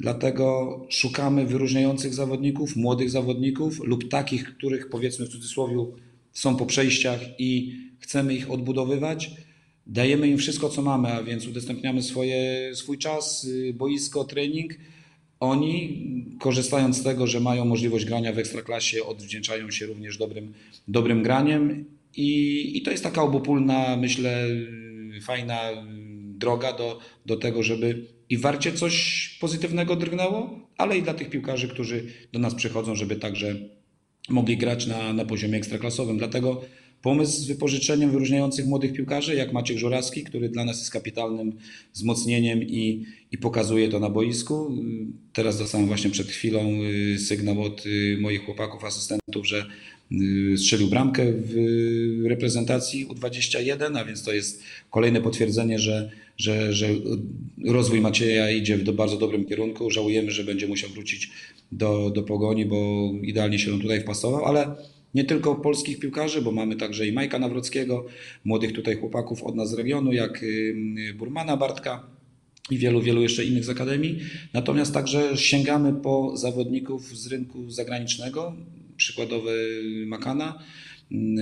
Dlatego 0.00 0.80
szukamy 0.88 1.46
wyróżniających 1.46 2.14
zawodników, 2.14 2.76
młodych 2.76 3.10
zawodników 3.10 3.80
lub 3.84 4.08
takich, 4.08 4.56
których 4.56 4.88
powiedzmy 4.88 5.26
w 5.26 5.28
cudzysłowie 5.28 5.76
są 6.32 6.56
po 6.56 6.66
przejściach 6.66 7.20
i 7.38 7.76
chcemy 7.98 8.34
ich 8.34 8.50
odbudowywać. 8.50 9.30
Dajemy 9.86 10.28
im 10.28 10.38
wszystko, 10.38 10.68
co 10.68 10.82
mamy, 10.82 11.08
a 11.08 11.22
więc 11.22 11.46
udostępniamy 11.46 12.02
swoje, 12.02 12.70
swój 12.74 12.98
czas, 12.98 13.44
y, 13.44 13.74
boisko, 13.74 14.24
trening 14.24 14.74
oni, 15.42 16.02
korzystając 16.40 16.96
z 16.96 17.02
tego, 17.02 17.26
że 17.26 17.40
mają 17.40 17.64
możliwość 17.64 18.04
grania 18.04 18.32
w 18.32 18.38
ekstraklasie, 18.38 19.04
odwdzięczają 19.04 19.70
się 19.70 19.86
również 19.86 20.18
dobrym, 20.18 20.52
dobrym 20.88 21.22
graniem 21.22 21.84
i, 22.16 22.70
i 22.78 22.82
to 22.82 22.90
jest 22.90 23.04
taka 23.04 23.22
obopólna, 23.22 23.96
myślę, 23.96 24.46
fajna 25.22 25.60
droga 26.38 26.72
do, 26.72 26.98
do 27.26 27.36
tego, 27.36 27.62
żeby 27.62 28.06
i 28.28 28.38
warcie 28.38 28.72
coś 28.72 29.28
pozytywnego 29.40 29.96
drgnęło, 29.96 30.68
ale 30.76 30.98
i 30.98 31.02
dla 31.02 31.14
tych 31.14 31.30
piłkarzy, 31.30 31.68
którzy 31.68 32.06
do 32.32 32.38
nas 32.38 32.54
przychodzą, 32.54 32.94
żeby 32.94 33.16
także 33.16 33.54
mogli 34.28 34.56
grać 34.56 34.86
na, 34.86 35.12
na 35.12 35.24
poziomie 35.24 35.58
ekstraklasowym. 35.58 36.18
Dlatego 36.18 36.62
pomysł 37.02 37.32
z 37.32 37.44
wypożyczeniem 37.44 38.10
wyróżniających 38.10 38.66
młodych 38.66 38.92
piłkarzy, 38.92 39.34
jak 39.34 39.52
Maciek 39.52 39.78
Żurawski, 39.78 40.24
który 40.24 40.48
dla 40.48 40.64
nas 40.64 40.78
jest 40.78 40.90
kapitalnym 40.90 41.52
wzmocnieniem 41.94 42.62
i, 42.62 43.06
i 43.32 43.38
pokazuje 43.38 43.88
to 43.88 44.00
na 44.00 44.10
boisku. 44.10 44.78
Teraz 45.32 45.58
dostałem 45.58 45.86
właśnie 45.86 46.10
przed 46.10 46.28
chwilą 46.28 46.82
y, 47.14 47.18
sygnał 47.18 47.62
od 47.62 47.86
y, 47.86 48.18
moich 48.20 48.44
chłopaków, 48.44 48.84
asystentów, 48.84 49.46
że 49.46 49.66
y, 50.12 50.58
strzelił 50.58 50.88
bramkę 50.88 51.32
w 51.32 51.54
reprezentacji 52.26 53.06
U21, 53.06 53.98
a 53.98 54.04
więc 54.04 54.22
to 54.22 54.32
jest 54.32 54.62
kolejne 54.90 55.20
potwierdzenie, 55.20 55.78
że, 55.78 56.10
że, 56.36 56.72
że 56.72 56.88
rozwój 57.64 58.00
Macieja 58.00 58.50
idzie 58.50 58.78
w 58.78 58.92
bardzo 58.92 59.16
dobrym 59.16 59.44
kierunku. 59.44 59.90
Żałujemy, 59.90 60.30
że 60.30 60.44
będzie 60.44 60.68
musiał 60.68 60.90
wrócić 60.90 61.30
do, 61.72 62.10
do 62.10 62.22
pogoni, 62.22 62.66
bo 62.66 63.10
idealnie 63.22 63.58
się 63.58 63.72
on 63.74 63.80
tutaj 63.80 64.00
wpasował, 64.00 64.44
ale 64.44 64.76
nie 65.14 65.24
tylko 65.24 65.54
polskich 65.54 65.98
piłkarzy, 65.98 66.42
bo 66.42 66.52
mamy 66.52 66.76
także 66.76 67.06
i 67.06 67.12
Majka 67.12 67.38
Nawrockiego, 67.38 68.06
młodych 68.44 68.72
tutaj 68.72 68.96
chłopaków 68.96 69.42
od 69.42 69.56
nas 69.56 69.70
z 69.70 69.74
regionu, 69.74 70.12
jak 70.12 70.44
Burmana 71.14 71.56
Bartka 71.56 72.06
i 72.70 72.78
wielu, 72.78 73.02
wielu 73.02 73.22
jeszcze 73.22 73.44
innych 73.44 73.64
z 73.64 73.68
Akademii. 73.68 74.18
Natomiast 74.52 74.94
także 74.94 75.36
sięgamy 75.36 75.92
po 75.92 76.36
zawodników 76.36 77.18
z 77.18 77.26
rynku 77.26 77.70
zagranicznego, 77.70 78.56
przykładowy 78.96 79.82
Makana, 80.06 80.62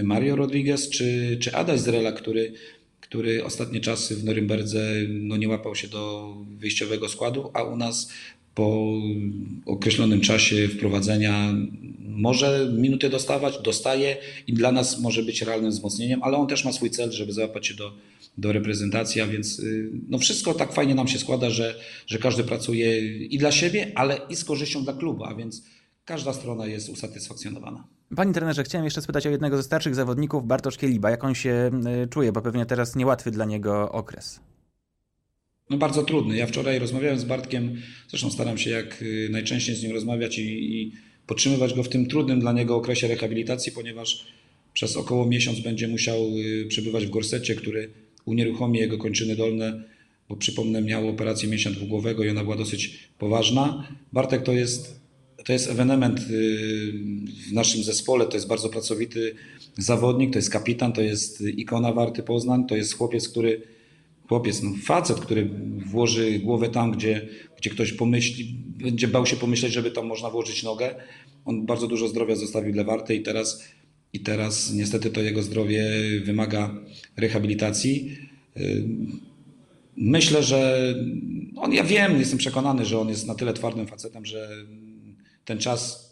Mario 0.03 0.37
Rodriguez 0.37 0.91
czy, 0.91 1.39
czy 1.41 1.55
Adaś 1.55 1.81
Zrela, 1.81 2.13
który, 2.13 2.53
który 3.01 3.45
ostatnie 3.45 3.81
czasy 3.81 4.17
w 4.17 4.25
Norymberdze 4.25 4.95
no, 5.09 5.37
nie 5.37 5.49
łapał 5.49 5.75
się 5.75 5.89
do 5.89 6.35
wyjściowego 6.59 7.09
składu, 7.09 7.51
a 7.55 7.63
u 7.63 7.77
nas 7.77 8.13
po 8.61 9.73
określonym 9.73 10.21
czasie 10.21 10.69
wprowadzenia 10.69 11.55
może 11.99 12.73
minuty 12.77 13.11
dostawać, 13.11 13.63
dostaje 13.63 14.17
i 14.47 14.53
dla 14.53 14.73
nas 14.73 15.01
może 15.01 15.23
być 15.23 15.43
realnym 15.43 15.71
wzmocnieniem, 15.71 16.23
ale 16.23 16.37
on 16.37 16.47
też 16.47 16.65
ma 16.65 16.73
swój 16.73 16.91
cel, 16.91 17.13
żeby 17.13 17.33
załapać 17.33 17.67
się 17.67 17.75
do, 17.75 17.93
do 18.39 18.53
reprezentacji, 18.53 19.21
a 19.21 19.27
więc 19.27 19.59
y, 19.59 19.91
no 20.09 20.19
wszystko 20.19 20.55
tak 20.55 20.73
fajnie 20.73 20.95
nam 20.95 21.09
się 21.09 21.19
składa, 21.19 21.51
że, 21.51 21.75
że 22.07 22.19
każdy 22.19 22.45
pracuje 22.45 23.17
i 23.27 23.39
dla 23.39 23.53
siebie, 23.53 23.93
ale 23.95 24.21
i 24.31 24.37
z 24.37 24.45
korzyścią 24.45 24.85
dla 24.85 24.93
klubu, 24.93 25.25
a 25.25 25.35
więc 25.35 25.65
każda 26.05 26.33
strona 26.33 26.67
jest 26.67 26.89
usatysfakcjonowana. 26.89 27.85
Panie 28.17 28.33
trenerze, 28.33 28.65
chciałem 28.65 28.85
jeszcze 28.85 29.03
spytać 29.03 29.27
o 29.27 29.31
jednego 29.31 29.57
ze 29.57 29.63
starszych 29.63 29.95
zawodników, 29.95 30.47
Bartosz 30.47 30.77
Kieliba. 30.77 31.11
Jak 31.11 31.25
on 31.25 31.35
się 31.35 31.71
y, 32.05 32.09
czuje, 32.09 32.33
bo 32.33 32.43
pewnie 32.43 32.67
teraz 32.67 32.97
niełatwy 32.97 33.31
dla 33.31 33.45
niego 33.45 33.93
okres. 33.93 34.41
No 35.71 35.77
bardzo 35.77 36.03
trudny. 36.03 36.37
Ja 36.37 36.47
wczoraj 36.47 36.79
rozmawiałem 36.79 37.19
z 37.19 37.25
Bartkiem, 37.25 37.83
zresztą 38.09 38.31
staram 38.31 38.59
się 38.59 38.71
jak 38.71 39.03
y, 39.03 39.29
najczęściej 39.31 39.77
z 39.77 39.83
nim 39.83 39.93
rozmawiać 39.93 40.39
i, 40.39 40.81
i 40.81 40.93
podtrzymywać 41.27 41.75
go 41.75 41.83
w 41.83 41.89
tym 41.89 42.07
trudnym 42.07 42.41
dla 42.41 42.53
niego 42.53 42.77
okresie 42.77 43.09
rehabilitacji, 43.09 43.73
ponieważ 43.73 44.27
przez 44.73 44.97
około 44.97 45.27
miesiąc 45.27 45.61
będzie 45.61 45.89
musiał 45.89 46.19
y, 46.37 46.67
przebywać 46.69 47.07
w 47.07 47.11
gorsecie, 47.11 47.55
który 47.55 47.91
unieruchomi 48.25 48.79
jego 48.79 48.99
kończyny 48.99 49.37
dolne, 49.37 49.85
bo 50.29 50.37
przypomnę, 50.37 50.83
miał 50.83 51.09
operację 51.09 51.49
mięśnia 51.49 51.71
dwugłowego 51.71 52.25
i 52.25 52.31
ona 52.31 52.45
była 52.45 52.57
dosyć 52.57 53.09
poważna. 53.19 53.89
Bartek 54.13 54.43
to 54.43 54.53
jest, 54.53 55.01
to 55.45 55.53
jest 55.53 55.71
ewenement 55.71 56.21
y, 56.21 56.23
w 57.49 57.53
naszym 57.53 57.83
zespole, 57.83 58.27
to 58.27 58.37
jest 58.37 58.49
bardzo 58.49 58.69
pracowity 58.69 59.35
zawodnik, 59.79 60.33
to 60.33 60.39
jest 60.39 60.51
kapitan, 60.51 60.93
to 60.93 61.03
jest 61.03 61.41
ikona 61.41 61.93
Warty 61.93 62.23
Poznań, 62.23 62.67
to 62.67 62.77
jest 62.77 62.95
chłopiec, 62.95 63.29
który 63.29 63.80
chłopiec, 64.31 64.63
no 64.63 64.71
facet, 64.85 65.21
który 65.21 65.51
włoży 65.87 66.39
głowę 66.39 66.69
tam, 66.69 66.93
gdzie, 66.93 67.29
gdzie 67.59 67.71
ktoś 67.71 67.93
pomyśli, 67.93 68.55
będzie 68.83 69.09
bał 69.09 69.27
się 69.27 69.37
pomyśleć, 69.37 69.73
żeby 69.73 69.91
tam 69.91 70.07
można 70.07 70.31
włożyć 70.31 70.63
nogę. 70.63 70.95
On 71.45 71.67
bardzo 71.67 71.87
dużo 71.87 72.09
zdrowia 72.09 72.37
zostawił 72.37 72.73
dla 72.73 72.85
Warty 72.85 73.15
i 73.15 73.23
teraz, 73.23 73.65
i 74.13 74.21
teraz 74.21 74.73
niestety 74.73 75.11
to 75.11 75.21
jego 75.21 75.43
zdrowie 75.43 75.91
wymaga 76.25 76.75
rehabilitacji. 77.17 78.17
Myślę, 79.97 80.43
że 80.43 80.95
on, 81.57 81.73
ja 81.73 81.85
wiem, 81.85 82.19
jestem 82.19 82.39
przekonany, 82.39 82.85
że 82.85 82.99
on 82.99 83.09
jest 83.09 83.27
na 83.27 83.35
tyle 83.35 83.53
twardym 83.53 83.87
facetem, 83.87 84.27
że 84.27 84.49
ten 85.45 85.59
czas 85.59 86.11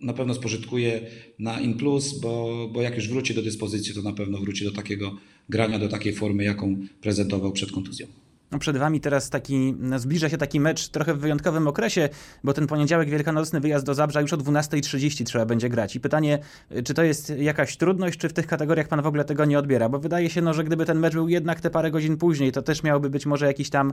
na 0.00 0.12
pewno 0.12 0.34
spożytkuje 0.34 1.10
na 1.38 1.60
in 1.60 1.74
plus, 1.74 2.20
bo, 2.20 2.68
bo 2.72 2.82
jak 2.82 2.96
już 2.96 3.08
wróci 3.08 3.34
do 3.34 3.42
dyspozycji, 3.42 3.94
to 3.94 4.02
na 4.02 4.12
pewno 4.12 4.38
wróci 4.38 4.64
do 4.64 4.72
takiego 4.72 5.16
grania, 5.50 5.78
do 5.78 5.88
takiej 5.88 6.12
formy, 6.12 6.44
jaką 6.44 6.76
prezentował 7.00 7.52
przed 7.52 7.72
kontuzją. 7.72 8.06
No, 8.50 8.58
przed 8.58 8.76
wami 8.76 9.00
teraz 9.00 9.30
taki, 9.30 9.74
no, 9.78 9.98
zbliża 9.98 10.28
się 10.28 10.38
taki 10.38 10.60
mecz 10.60 10.88
trochę 10.88 11.14
w 11.14 11.18
wyjątkowym 11.18 11.68
okresie, 11.68 12.08
bo 12.44 12.52
ten 12.52 12.66
poniedziałek 12.66 13.10
wielkanocny 13.10 13.60
wyjazd 13.60 13.86
do 13.86 13.94
Zabrza 13.94 14.20
już 14.20 14.32
o 14.32 14.36
12.30 14.36 15.24
trzeba 15.24 15.46
będzie 15.46 15.68
grać. 15.68 15.96
I 15.96 16.00
pytanie, 16.00 16.38
czy 16.84 16.94
to 16.94 17.02
jest 17.02 17.32
jakaś 17.38 17.76
trudność, 17.76 18.18
czy 18.18 18.28
w 18.28 18.32
tych 18.32 18.46
kategoriach 18.46 18.88
pan 18.88 19.02
w 19.02 19.06
ogóle 19.06 19.24
tego 19.24 19.44
nie 19.44 19.58
odbiera? 19.58 19.88
Bo 19.88 19.98
wydaje 19.98 20.30
się, 20.30 20.42
no, 20.42 20.54
że 20.54 20.64
gdyby 20.64 20.86
ten 20.86 20.98
mecz 20.98 21.14
był 21.14 21.28
jednak 21.28 21.60
te 21.60 21.70
parę 21.70 21.90
godzin 21.90 22.16
później, 22.16 22.52
to 22.52 22.62
też 22.62 22.82
miałoby 22.82 23.10
być 23.10 23.26
może 23.26 23.46
jakiś 23.46 23.70
tam 23.70 23.92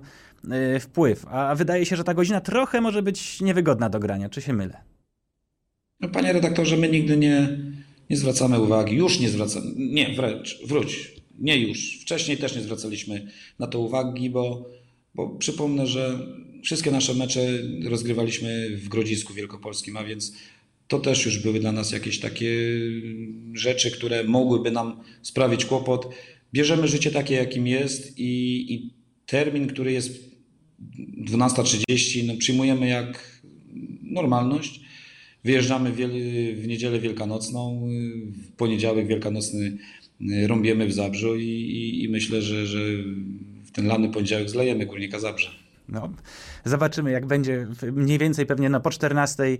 y, 0.76 0.80
wpływ. 0.80 1.26
A 1.30 1.56
wydaje 1.56 1.86
się, 1.86 1.96
że 1.96 2.04
ta 2.04 2.14
godzina 2.14 2.42
trochę 2.42 2.82
może 2.82 3.02
być 3.02 3.42
niewygodna 3.42 3.90
do 3.90 4.00
grania. 4.00 4.30
Czy 4.30 4.42
się 4.42 4.54
mylę? 4.54 4.82
No, 6.00 6.10
panie 6.10 6.34
redaktorze, 6.34 6.78
my 6.78 6.90
nigdy 6.90 7.18
nie, 7.18 7.58
nie 8.10 8.18
zwracamy 8.18 8.60
uwagi, 8.60 8.96
już 8.96 9.20
nie 9.20 9.30
zwracamy, 9.30 9.66
nie, 9.78 10.16
wręcz, 10.16 10.60
wróć, 10.68 11.17
nie 11.40 11.58
już. 11.58 12.00
Wcześniej 12.02 12.38
też 12.38 12.56
nie 12.56 12.62
zwracaliśmy 12.62 13.32
na 13.60 13.68
to 13.68 13.80
uwagi, 13.80 14.30
bo, 14.30 14.70
bo 15.16 15.30
przypomnę, 15.30 15.88
że 15.88 16.20
wszystkie 16.64 16.92
nasze 16.92 17.14
mecze 17.14 17.60
rozgrywaliśmy 17.86 18.78
w 18.78 18.90
Grodzisku 18.90 19.34
Wielkopolskim, 19.34 19.98
a 19.98 20.04
więc 20.04 20.34
to 20.88 21.00
też 21.00 21.26
już 21.26 21.40
były 21.40 21.60
dla 21.60 21.72
nas 21.72 21.92
jakieś 21.92 22.20
takie 22.20 22.52
rzeczy, 23.54 23.92
które 23.92 24.24
mogłyby 24.24 24.72
nam 24.72 25.00
sprawić 25.22 25.66
kłopot. 25.66 26.10
Bierzemy 26.54 26.88
życie 26.88 27.12
takie, 27.12 27.36
jakim 27.36 27.68
jest 27.68 28.20
i, 28.20 28.66
i 28.74 28.94
termin, 29.26 29.68
który 29.68 29.92
jest 29.92 30.38
12.30, 31.26 32.28
no 32.28 32.38
przyjmujemy 32.38 32.88
jak 32.88 33.42
normalność. 34.02 34.82
Wyjeżdżamy 35.44 35.92
w 36.56 36.68
niedzielę 36.68 37.00
wielkanocną, 37.00 37.88
w 38.32 38.52
poniedziałek 38.52 39.08
wielkanocny 39.08 39.78
rąbiemy 40.48 40.88
w 40.88 40.94
Zabrzu 40.94 41.36
i, 41.36 41.46
i, 41.46 42.04
i 42.04 42.10
myślę, 42.10 42.42
że, 42.42 42.68
że 42.68 42.80
w 43.66 43.72
ten 43.72 43.88
lany 43.88 44.10
poniedziałek 44.10 44.50
zlejemy 44.50 44.86
Górnika 44.86 45.20
Zabrze. 45.20 45.50
No, 45.90 46.14
zobaczymy, 46.68 47.12
jak 47.12 47.26
będzie 47.26 47.68
mniej 47.92 48.18
więcej 48.18 48.46
pewnie 48.46 48.70
no, 48.70 48.80
po 48.80 48.90
14 48.90 49.44
y, 49.44 49.58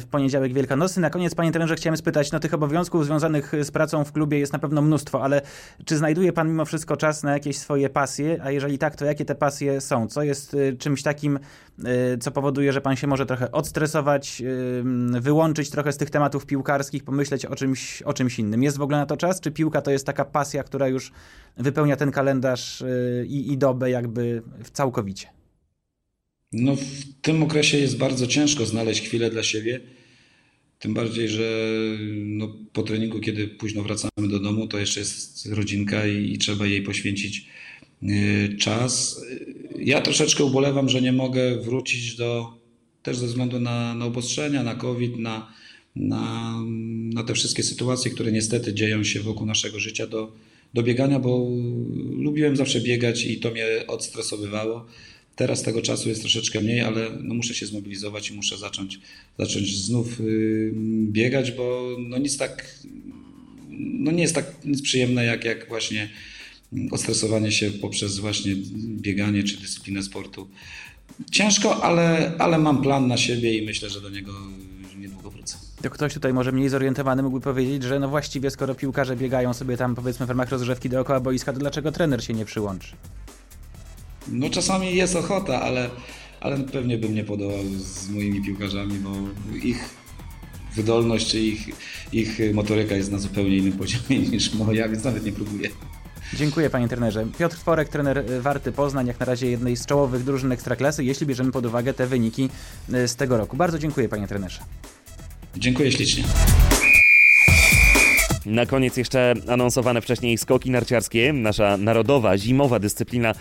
w 0.00 0.06
poniedziałek 0.10 0.52
Wielkanocny. 0.52 1.02
Na 1.02 1.10
koniec, 1.10 1.34
panie 1.34 1.52
trenerze, 1.52 1.76
chciałem 1.76 1.96
spytać, 1.96 2.32
no 2.32 2.40
tych 2.40 2.54
obowiązków 2.54 3.04
związanych 3.04 3.52
z 3.62 3.70
pracą 3.70 4.04
w 4.04 4.12
klubie 4.12 4.38
jest 4.38 4.52
na 4.52 4.58
pewno 4.58 4.82
mnóstwo, 4.82 5.22
ale 5.22 5.42
czy 5.84 5.96
znajduje 5.96 6.32
pan 6.32 6.48
mimo 6.48 6.64
wszystko 6.64 6.96
czas 6.96 7.22
na 7.22 7.32
jakieś 7.32 7.58
swoje 7.58 7.90
pasje? 7.90 8.40
A 8.44 8.50
jeżeli 8.50 8.78
tak, 8.78 8.96
to 8.96 9.04
jakie 9.04 9.24
te 9.24 9.34
pasje 9.34 9.80
są? 9.80 10.08
Co 10.08 10.22
jest 10.22 10.54
y, 10.54 10.76
czymś 10.78 11.02
takim, 11.02 11.38
y, 11.78 12.18
co 12.18 12.30
powoduje, 12.30 12.72
że 12.72 12.80
pan 12.80 12.96
się 12.96 13.06
może 13.06 13.26
trochę 13.26 13.52
odstresować, 13.52 14.42
wyłączyć 15.20 15.70
trochę 15.70 15.92
z 15.92 15.96
tych 15.96 16.10
tematów 16.10 16.46
piłkarskich, 16.46 17.04
pomyśleć 17.04 17.46
o 17.46 17.54
czymś, 17.54 18.02
o 18.02 18.12
czymś 18.12 18.38
innym? 18.38 18.62
Jest 18.62 18.76
w 18.76 18.82
ogóle 18.82 18.98
na 18.98 19.06
to 19.06 19.16
czas? 19.16 19.40
Czy 19.40 19.50
piłka 19.50 19.82
to 19.82 19.90
jest 19.90 20.06
taka 20.06 20.24
pasja, 20.24 20.62
która 20.62 20.88
już 20.88 21.12
wypełnia 21.56 21.96
ten 21.96 22.10
kalendarz 22.10 22.84
i, 23.26 23.52
i 23.52 23.58
dobę 23.58 23.90
jakby 23.90 24.42
całkowicie? 24.72 25.35
No, 26.52 26.76
w 26.76 27.04
tym 27.22 27.42
okresie 27.42 27.78
jest 27.78 27.96
bardzo 27.96 28.26
ciężko 28.26 28.66
znaleźć 28.66 29.02
chwilę 29.02 29.30
dla 29.30 29.42
siebie. 29.42 29.80
Tym 30.78 30.94
bardziej, 30.94 31.28
że 31.28 31.68
no, 32.24 32.56
po 32.72 32.82
treningu, 32.82 33.20
kiedy 33.20 33.48
późno 33.48 33.82
wracamy 33.82 34.28
do 34.28 34.40
domu, 34.40 34.66
to 34.66 34.78
jeszcze 34.78 35.00
jest 35.00 35.46
rodzinka 35.46 36.06
i, 36.06 36.32
i 36.32 36.38
trzeba 36.38 36.66
jej 36.66 36.82
poświęcić 36.82 37.46
y, 38.02 38.56
czas. 38.58 39.20
Ja 39.78 40.00
troszeczkę 40.00 40.44
ubolewam, 40.44 40.88
że 40.88 41.02
nie 41.02 41.12
mogę 41.12 41.56
wrócić 41.56 42.16
do, 42.16 42.58
też 43.02 43.16
ze 43.16 43.26
względu 43.26 43.60
na, 43.60 43.94
na 43.94 44.04
obostrzenia, 44.04 44.62
na 44.62 44.74
COVID, 44.74 45.18
na, 45.18 45.52
na, 45.96 46.54
na 47.14 47.24
te 47.24 47.34
wszystkie 47.34 47.62
sytuacje, 47.62 48.10
które 48.10 48.32
niestety 48.32 48.74
dzieją 48.74 49.04
się 49.04 49.20
wokół 49.20 49.46
naszego 49.46 49.80
życia, 49.80 50.06
do, 50.06 50.32
do 50.74 50.82
biegania, 50.82 51.18
bo 51.18 51.50
lubiłem 52.18 52.56
zawsze 52.56 52.80
biegać 52.80 53.24
i 53.24 53.40
to 53.40 53.50
mnie 53.50 53.66
odstresowywało. 53.86 54.86
Teraz 55.36 55.62
tego 55.62 55.82
czasu 55.82 56.08
jest 56.08 56.20
troszeczkę 56.20 56.60
mniej, 56.60 56.80
ale 56.80 57.10
no 57.22 57.34
muszę 57.34 57.54
się 57.54 57.66
zmobilizować 57.66 58.30
i 58.30 58.34
muszę 58.34 58.58
zacząć, 58.58 59.00
zacząć 59.38 59.76
znów 59.76 60.20
yy, 60.20 60.72
biegać, 61.06 61.52
bo 61.52 61.96
no 62.08 62.18
nic 62.18 62.36
tak, 62.36 62.78
no 63.78 64.12
nie 64.12 64.22
jest 64.22 64.34
tak 64.34 64.64
nic 64.64 64.82
przyjemne 64.82 65.24
jak, 65.24 65.44
jak 65.44 65.68
właśnie 65.68 66.08
ostresowanie 66.90 67.52
się 67.52 67.70
poprzez 67.70 68.18
właśnie 68.18 68.54
bieganie 68.76 69.44
czy 69.44 69.60
dyscyplinę 69.60 70.02
sportu. 70.02 70.48
Ciężko, 71.30 71.84
ale, 71.84 72.32
ale 72.38 72.58
mam 72.58 72.82
plan 72.82 73.08
na 73.08 73.16
siebie 73.16 73.58
i 73.58 73.66
myślę, 73.66 73.90
że 73.90 74.00
do 74.00 74.10
niego 74.10 74.32
niedługo 74.98 75.30
wrócę. 75.30 75.56
To 75.82 75.90
ktoś 75.90 76.14
tutaj 76.14 76.32
może 76.32 76.52
mniej 76.52 76.68
zorientowany 76.68 77.22
mógłby 77.22 77.40
powiedzieć, 77.40 77.82
że 77.82 78.00
no 78.00 78.08
właściwie 78.08 78.50
skoro 78.50 78.74
piłkarze 78.74 79.16
biegają 79.16 79.54
sobie 79.54 79.76
tam 79.76 79.94
powiedzmy 79.94 80.26
w 80.26 80.28
ramach 80.28 80.50
rozgrzewki 80.50 80.88
dookoła 80.88 81.20
boiska, 81.20 81.52
to 81.52 81.58
dlaczego 81.58 81.92
trener 81.92 82.24
się 82.24 82.34
nie 82.34 82.44
przyłączy? 82.44 82.96
No 84.28 84.50
czasami 84.50 84.96
jest 84.96 85.16
ochota, 85.16 85.62
ale, 85.62 85.90
ale 86.40 86.58
pewnie 86.58 86.98
bym 86.98 87.14
nie 87.14 87.24
podołał 87.24 87.64
z 87.76 88.08
moimi 88.08 88.42
piłkarzami, 88.44 88.98
bo 88.98 89.10
ich 89.62 89.88
wydolność 90.74 91.30
czy 91.30 91.40
ich, 91.40 91.68
ich 92.12 92.38
motoryka 92.54 92.94
jest 92.94 93.12
na 93.12 93.18
zupełnie 93.18 93.56
innym 93.56 93.72
poziomie 93.72 94.18
niż 94.32 94.54
moja, 94.54 94.88
więc 94.88 95.04
nawet 95.04 95.24
nie 95.24 95.32
próbuję. 95.32 95.68
Dziękuję 96.34 96.70
panie 96.70 96.88
trenerze. 96.88 97.26
Piotr 97.38 97.56
Tworek, 97.56 97.88
trener 97.88 98.24
Warty 98.40 98.72
Poznań, 98.72 99.06
jak 99.06 99.20
na 99.20 99.26
razie 99.26 99.50
jednej 99.50 99.76
z 99.76 99.86
czołowych 99.86 100.24
drużyn 100.24 100.52
Ekstraklasy, 100.52 101.04
jeśli 101.04 101.26
bierzemy 101.26 101.52
pod 101.52 101.66
uwagę 101.66 101.94
te 101.94 102.06
wyniki 102.06 102.48
e, 102.92 103.08
z 103.08 103.16
tego 103.16 103.36
roku. 103.36 103.56
Bardzo 103.56 103.78
dziękuję 103.78 104.08
panie 104.08 104.28
trenerze. 104.28 104.60
Dziękuję 105.56 105.92
ślicznie. 105.92 106.24
Na 108.46 108.66
koniec 108.66 108.96
jeszcze 108.96 109.34
anonsowane 109.48 110.00
wcześniej 110.00 110.38
skoki 110.38 110.70
narciarskie. 110.70 111.32
Nasza 111.32 111.76
narodowa, 111.76 112.38
zimowa 112.38 112.78
dyscyplina 112.78 113.34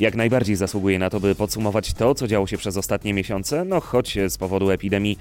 jak 0.00 0.14
najbardziej 0.14 0.56
zasługuje 0.56 0.98
na 0.98 1.10
to, 1.10 1.20
by 1.20 1.34
podsumować 1.34 1.92
to, 1.92 2.14
co 2.14 2.28
działo 2.28 2.46
się 2.46 2.58
przez 2.58 2.76
ostatnie 2.76 3.14
miesiące. 3.14 3.64
No 3.64 3.80
choć 3.80 4.18
z 4.28 4.38
powodu 4.38 4.70
epidemii 4.70 5.18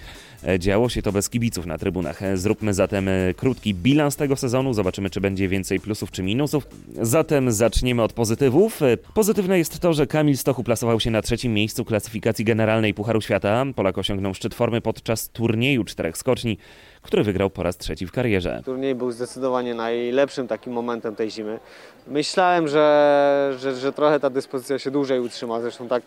e, 0.48 0.60
działo 0.60 0.90
się 0.90 1.02
to 1.02 1.12
bez 1.12 1.30
kibiców 1.30 1.66
na 1.66 1.78
trybunach. 1.78 2.24
E, 2.24 2.38
zróbmy 2.38 2.74
zatem 2.74 3.08
e, 3.08 3.34
krótki 3.34 3.74
bilans 3.74 4.16
tego 4.16 4.36
sezonu. 4.36 4.74
Zobaczymy, 4.74 5.10
czy 5.10 5.22
będzie 5.22 5.48
więcej 5.48 5.80
plusów 5.80 6.12
czy 6.12 6.24
minusów. 6.24 6.68
Zatem 7.02 7.52
zaczniemy 7.52 8.04
od 8.04 8.14
pozytywów. 8.14 8.80
Pozytywne 9.14 9.58
jest 9.58 9.80
to, 9.80 9.94
że 9.94 10.08
Kamil 10.08 10.38
Stochu 10.38 10.64
plasował 10.64 11.00
się 11.00 11.12
na 11.12 11.22
trzecim 11.22 11.54
miejscu 11.54 11.86
klasyfikacji 11.86 12.46
generalnej 12.46 12.94
Pucharu 12.94 13.22
Świata. 13.22 13.66
Polak 13.76 13.98
osiągnął 13.98 14.34
szczyt 14.34 14.56
formy 14.56 14.82
podczas 14.82 15.30
turnieju 15.30 15.84
czterech 15.84 16.18
skoczni 16.18 16.58
który 17.02 17.24
wygrał 17.24 17.50
po 17.50 17.64
raz 17.64 17.78
trzeci 17.78 18.08
w 18.08 18.12
karierze. 18.12 18.62
Turniej 18.66 18.96
był 18.96 19.12
zdecydowanie 19.12 19.74
najlepszym 19.74 20.48
takim 20.48 20.74
momentem 20.74 21.16
tej 21.16 21.32
zimy. 21.32 21.60
Myślałem, 22.08 22.68
że, 22.68 23.54
że, 23.60 23.76
że 23.76 23.94
trochę 23.94 24.20
ta 24.20 24.30
dyspozycja 24.30 24.80
się 24.80 24.92
dłużej 24.92 25.20
utrzyma, 25.20 25.62
zresztą 25.62 25.88
tak 25.88 26.04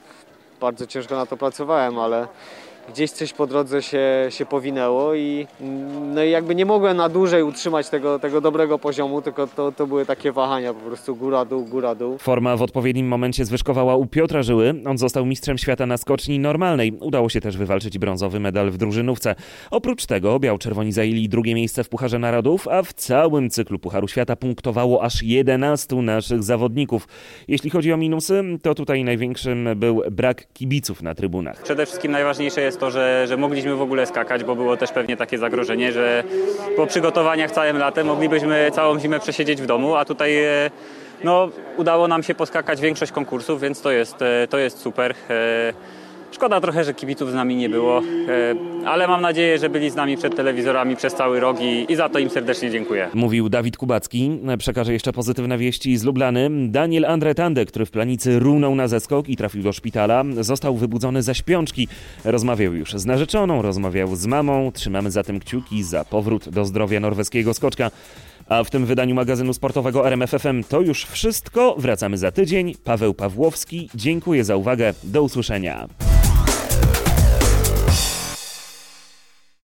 bardzo 0.60 0.86
ciężko 0.86 1.16
na 1.16 1.26
to 1.26 1.36
pracowałem, 1.36 1.98
ale 1.98 2.28
gdzieś 2.88 3.10
coś 3.10 3.32
po 3.32 3.46
drodze 3.46 3.82
się, 3.82 4.26
się 4.30 4.46
powinęło 4.46 5.14
i, 5.14 5.46
no 6.14 6.24
i 6.24 6.30
jakby 6.30 6.54
nie 6.54 6.66
mogłem 6.66 6.96
na 6.96 7.08
dłużej 7.08 7.42
utrzymać 7.42 7.88
tego, 7.88 8.18
tego 8.18 8.40
dobrego 8.40 8.78
poziomu, 8.78 9.22
tylko 9.22 9.46
to, 9.46 9.72
to 9.72 9.86
były 9.86 10.06
takie 10.06 10.32
wahania, 10.32 10.74
po 10.74 10.80
prostu 10.80 11.16
góra-dół, 11.16 11.64
góra-dół. 11.64 12.18
Forma 12.18 12.56
w 12.56 12.62
odpowiednim 12.62 13.08
momencie 13.08 13.44
zwyżkowała 13.44 13.96
u 13.96 14.06
Piotra 14.06 14.42
Żyły. 14.42 14.74
On 14.86 14.98
został 14.98 15.26
mistrzem 15.26 15.58
świata 15.58 15.86
na 15.86 15.96
skoczni 15.96 16.38
normalnej. 16.38 16.92
Udało 17.00 17.28
się 17.28 17.40
też 17.40 17.56
wywalczyć 17.56 17.98
brązowy 17.98 18.40
medal 18.40 18.70
w 18.70 18.76
drużynówce. 18.76 19.34
Oprócz 19.70 20.06
tego 20.06 20.38
biał-czerwoni 20.38 20.92
zajęli 20.92 21.28
drugie 21.28 21.54
miejsce 21.54 21.84
w 21.84 21.88
Pucharze 21.88 22.18
Narodów, 22.18 22.68
a 22.68 22.82
w 22.82 22.92
całym 22.92 23.50
cyklu 23.50 23.78
Pucharu 23.78 24.08
Świata 24.08 24.36
punktowało 24.36 25.02
aż 25.02 25.22
11 25.22 25.96
naszych 25.96 26.42
zawodników. 26.42 27.08
Jeśli 27.48 27.70
chodzi 27.70 27.92
o 27.92 27.96
minusy, 27.96 28.42
to 28.62 28.74
tutaj 28.74 29.04
największym 29.04 29.68
był 29.76 30.02
brak 30.10 30.52
kibiców 30.52 31.02
na 31.02 31.14
trybunach. 31.14 31.62
Przede 31.62 31.86
wszystkim 31.86 32.12
najważniejsze 32.12 32.60
jest 32.60 32.73
to, 32.78 32.90
że, 32.90 33.26
że 33.26 33.36
mogliśmy 33.36 33.74
w 33.74 33.82
ogóle 33.82 34.06
skakać, 34.06 34.44
bo 34.44 34.56
było 34.56 34.76
też 34.76 34.92
pewnie 34.92 35.16
takie 35.16 35.38
zagrożenie, 35.38 35.92
że 35.92 36.24
po 36.76 36.86
przygotowaniach 36.86 37.50
całym 37.50 37.78
latem 37.78 38.06
moglibyśmy 38.06 38.70
całą 38.72 39.00
zimę 39.00 39.20
przesiedzieć 39.20 39.62
w 39.62 39.66
domu, 39.66 39.94
a 39.94 40.04
tutaj 40.04 40.44
e, 40.44 40.70
no, 41.24 41.48
udało 41.76 42.08
nam 42.08 42.22
się 42.22 42.34
poskakać 42.34 42.80
większość 42.80 43.12
konkursów, 43.12 43.60
więc 43.60 43.80
to 43.80 43.90
jest, 43.90 44.22
e, 44.22 44.48
to 44.48 44.58
jest 44.58 44.78
super. 44.78 45.14
Szkoda 46.34 46.60
trochę, 46.60 46.84
że 46.84 46.94
kibiców 46.94 47.30
z 47.30 47.34
nami 47.34 47.56
nie 47.56 47.68
było, 47.68 47.98
e, 47.98 48.54
ale 48.86 49.08
mam 49.08 49.20
nadzieję, 49.20 49.58
że 49.58 49.68
byli 49.68 49.90
z 49.90 49.94
nami 49.94 50.16
przed 50.16 50.36
telewizorami 50.36 50.96
przez 50.96 51.14
cały 51.14 51.40
rok 51.40 51.60
i, 51.60 51.92
i 51.92 51.96
za 51.96 52.08
to 52.08 52.18
im 52.18 52.30
serdecznie 52.30 52.70
dziękuję. 52.70 53.08
Mówił 53.14 53.48
Dawid 53.48 53.76
Kubacki. 53.76 54.40
Przekażę 54.58 54.92
jeszcze 54.92 55.12
pozytywne 55.12 55.58
wieści 55.58 55.96
z 55.96 56.04
Lublany. 56.04 56.50
Daniel 56.68 57.04
Andretande, 57.04 57.64
który 57.64 57.86
w 57.86 57.90
planicy 57.90 58.38
runął 58.38 58.74
na 58.74 58.88
zeskok 58.88 59.28
i 59.28 59.36
trafił 59.36 59.62
do 59.62 59.72
szpitala, 59.72 60.24
został 60.40 60.76
wybudzony 60.76 61.22
ze 61.22 61.34
śpiączki. 61.34 61.88
Rozmawiał 62.24 62.74
już 62.74 62.92
z 62.92 63.06
narzeczoną, 63.06 63.62
rozmawiał 63.62 64.16
z 64.16 64.26
mamą. 64.26 64.72
Trzymamy 64.72 65.10
zatem 65.10 65.40
kciuki 65.40 65.82
za 65.82 66.04
powrót 66.04 66.48
do 66.48 66.64
zdrowia 66.64 67.00
norweskiego 67.00 67.54
skoczka. 67.54 67.90
A 68.48 68.64
w 68.64 68.70
tym 68.70 68.86
wydaniu 68.86 69.14
magazynu 69.14 69.54
sportowego 69.54 70.06
RMFFM 70.06 70.64
to 70.64 70.80
już 70.80 71.04
wszystko. 71.04 71.74
Wracamy 71.78 72.18
za 72.18 72.30
tydzień. 72.30 72.74
Paweł 72.84 73.14
Pawłowski, 73.14 73.90
dziękuję 73.94 74.44
za 74.44 74.56
uwagę. 74.56 74.94
Do 75.04 75.22
usłyszenia. 75.22 75.88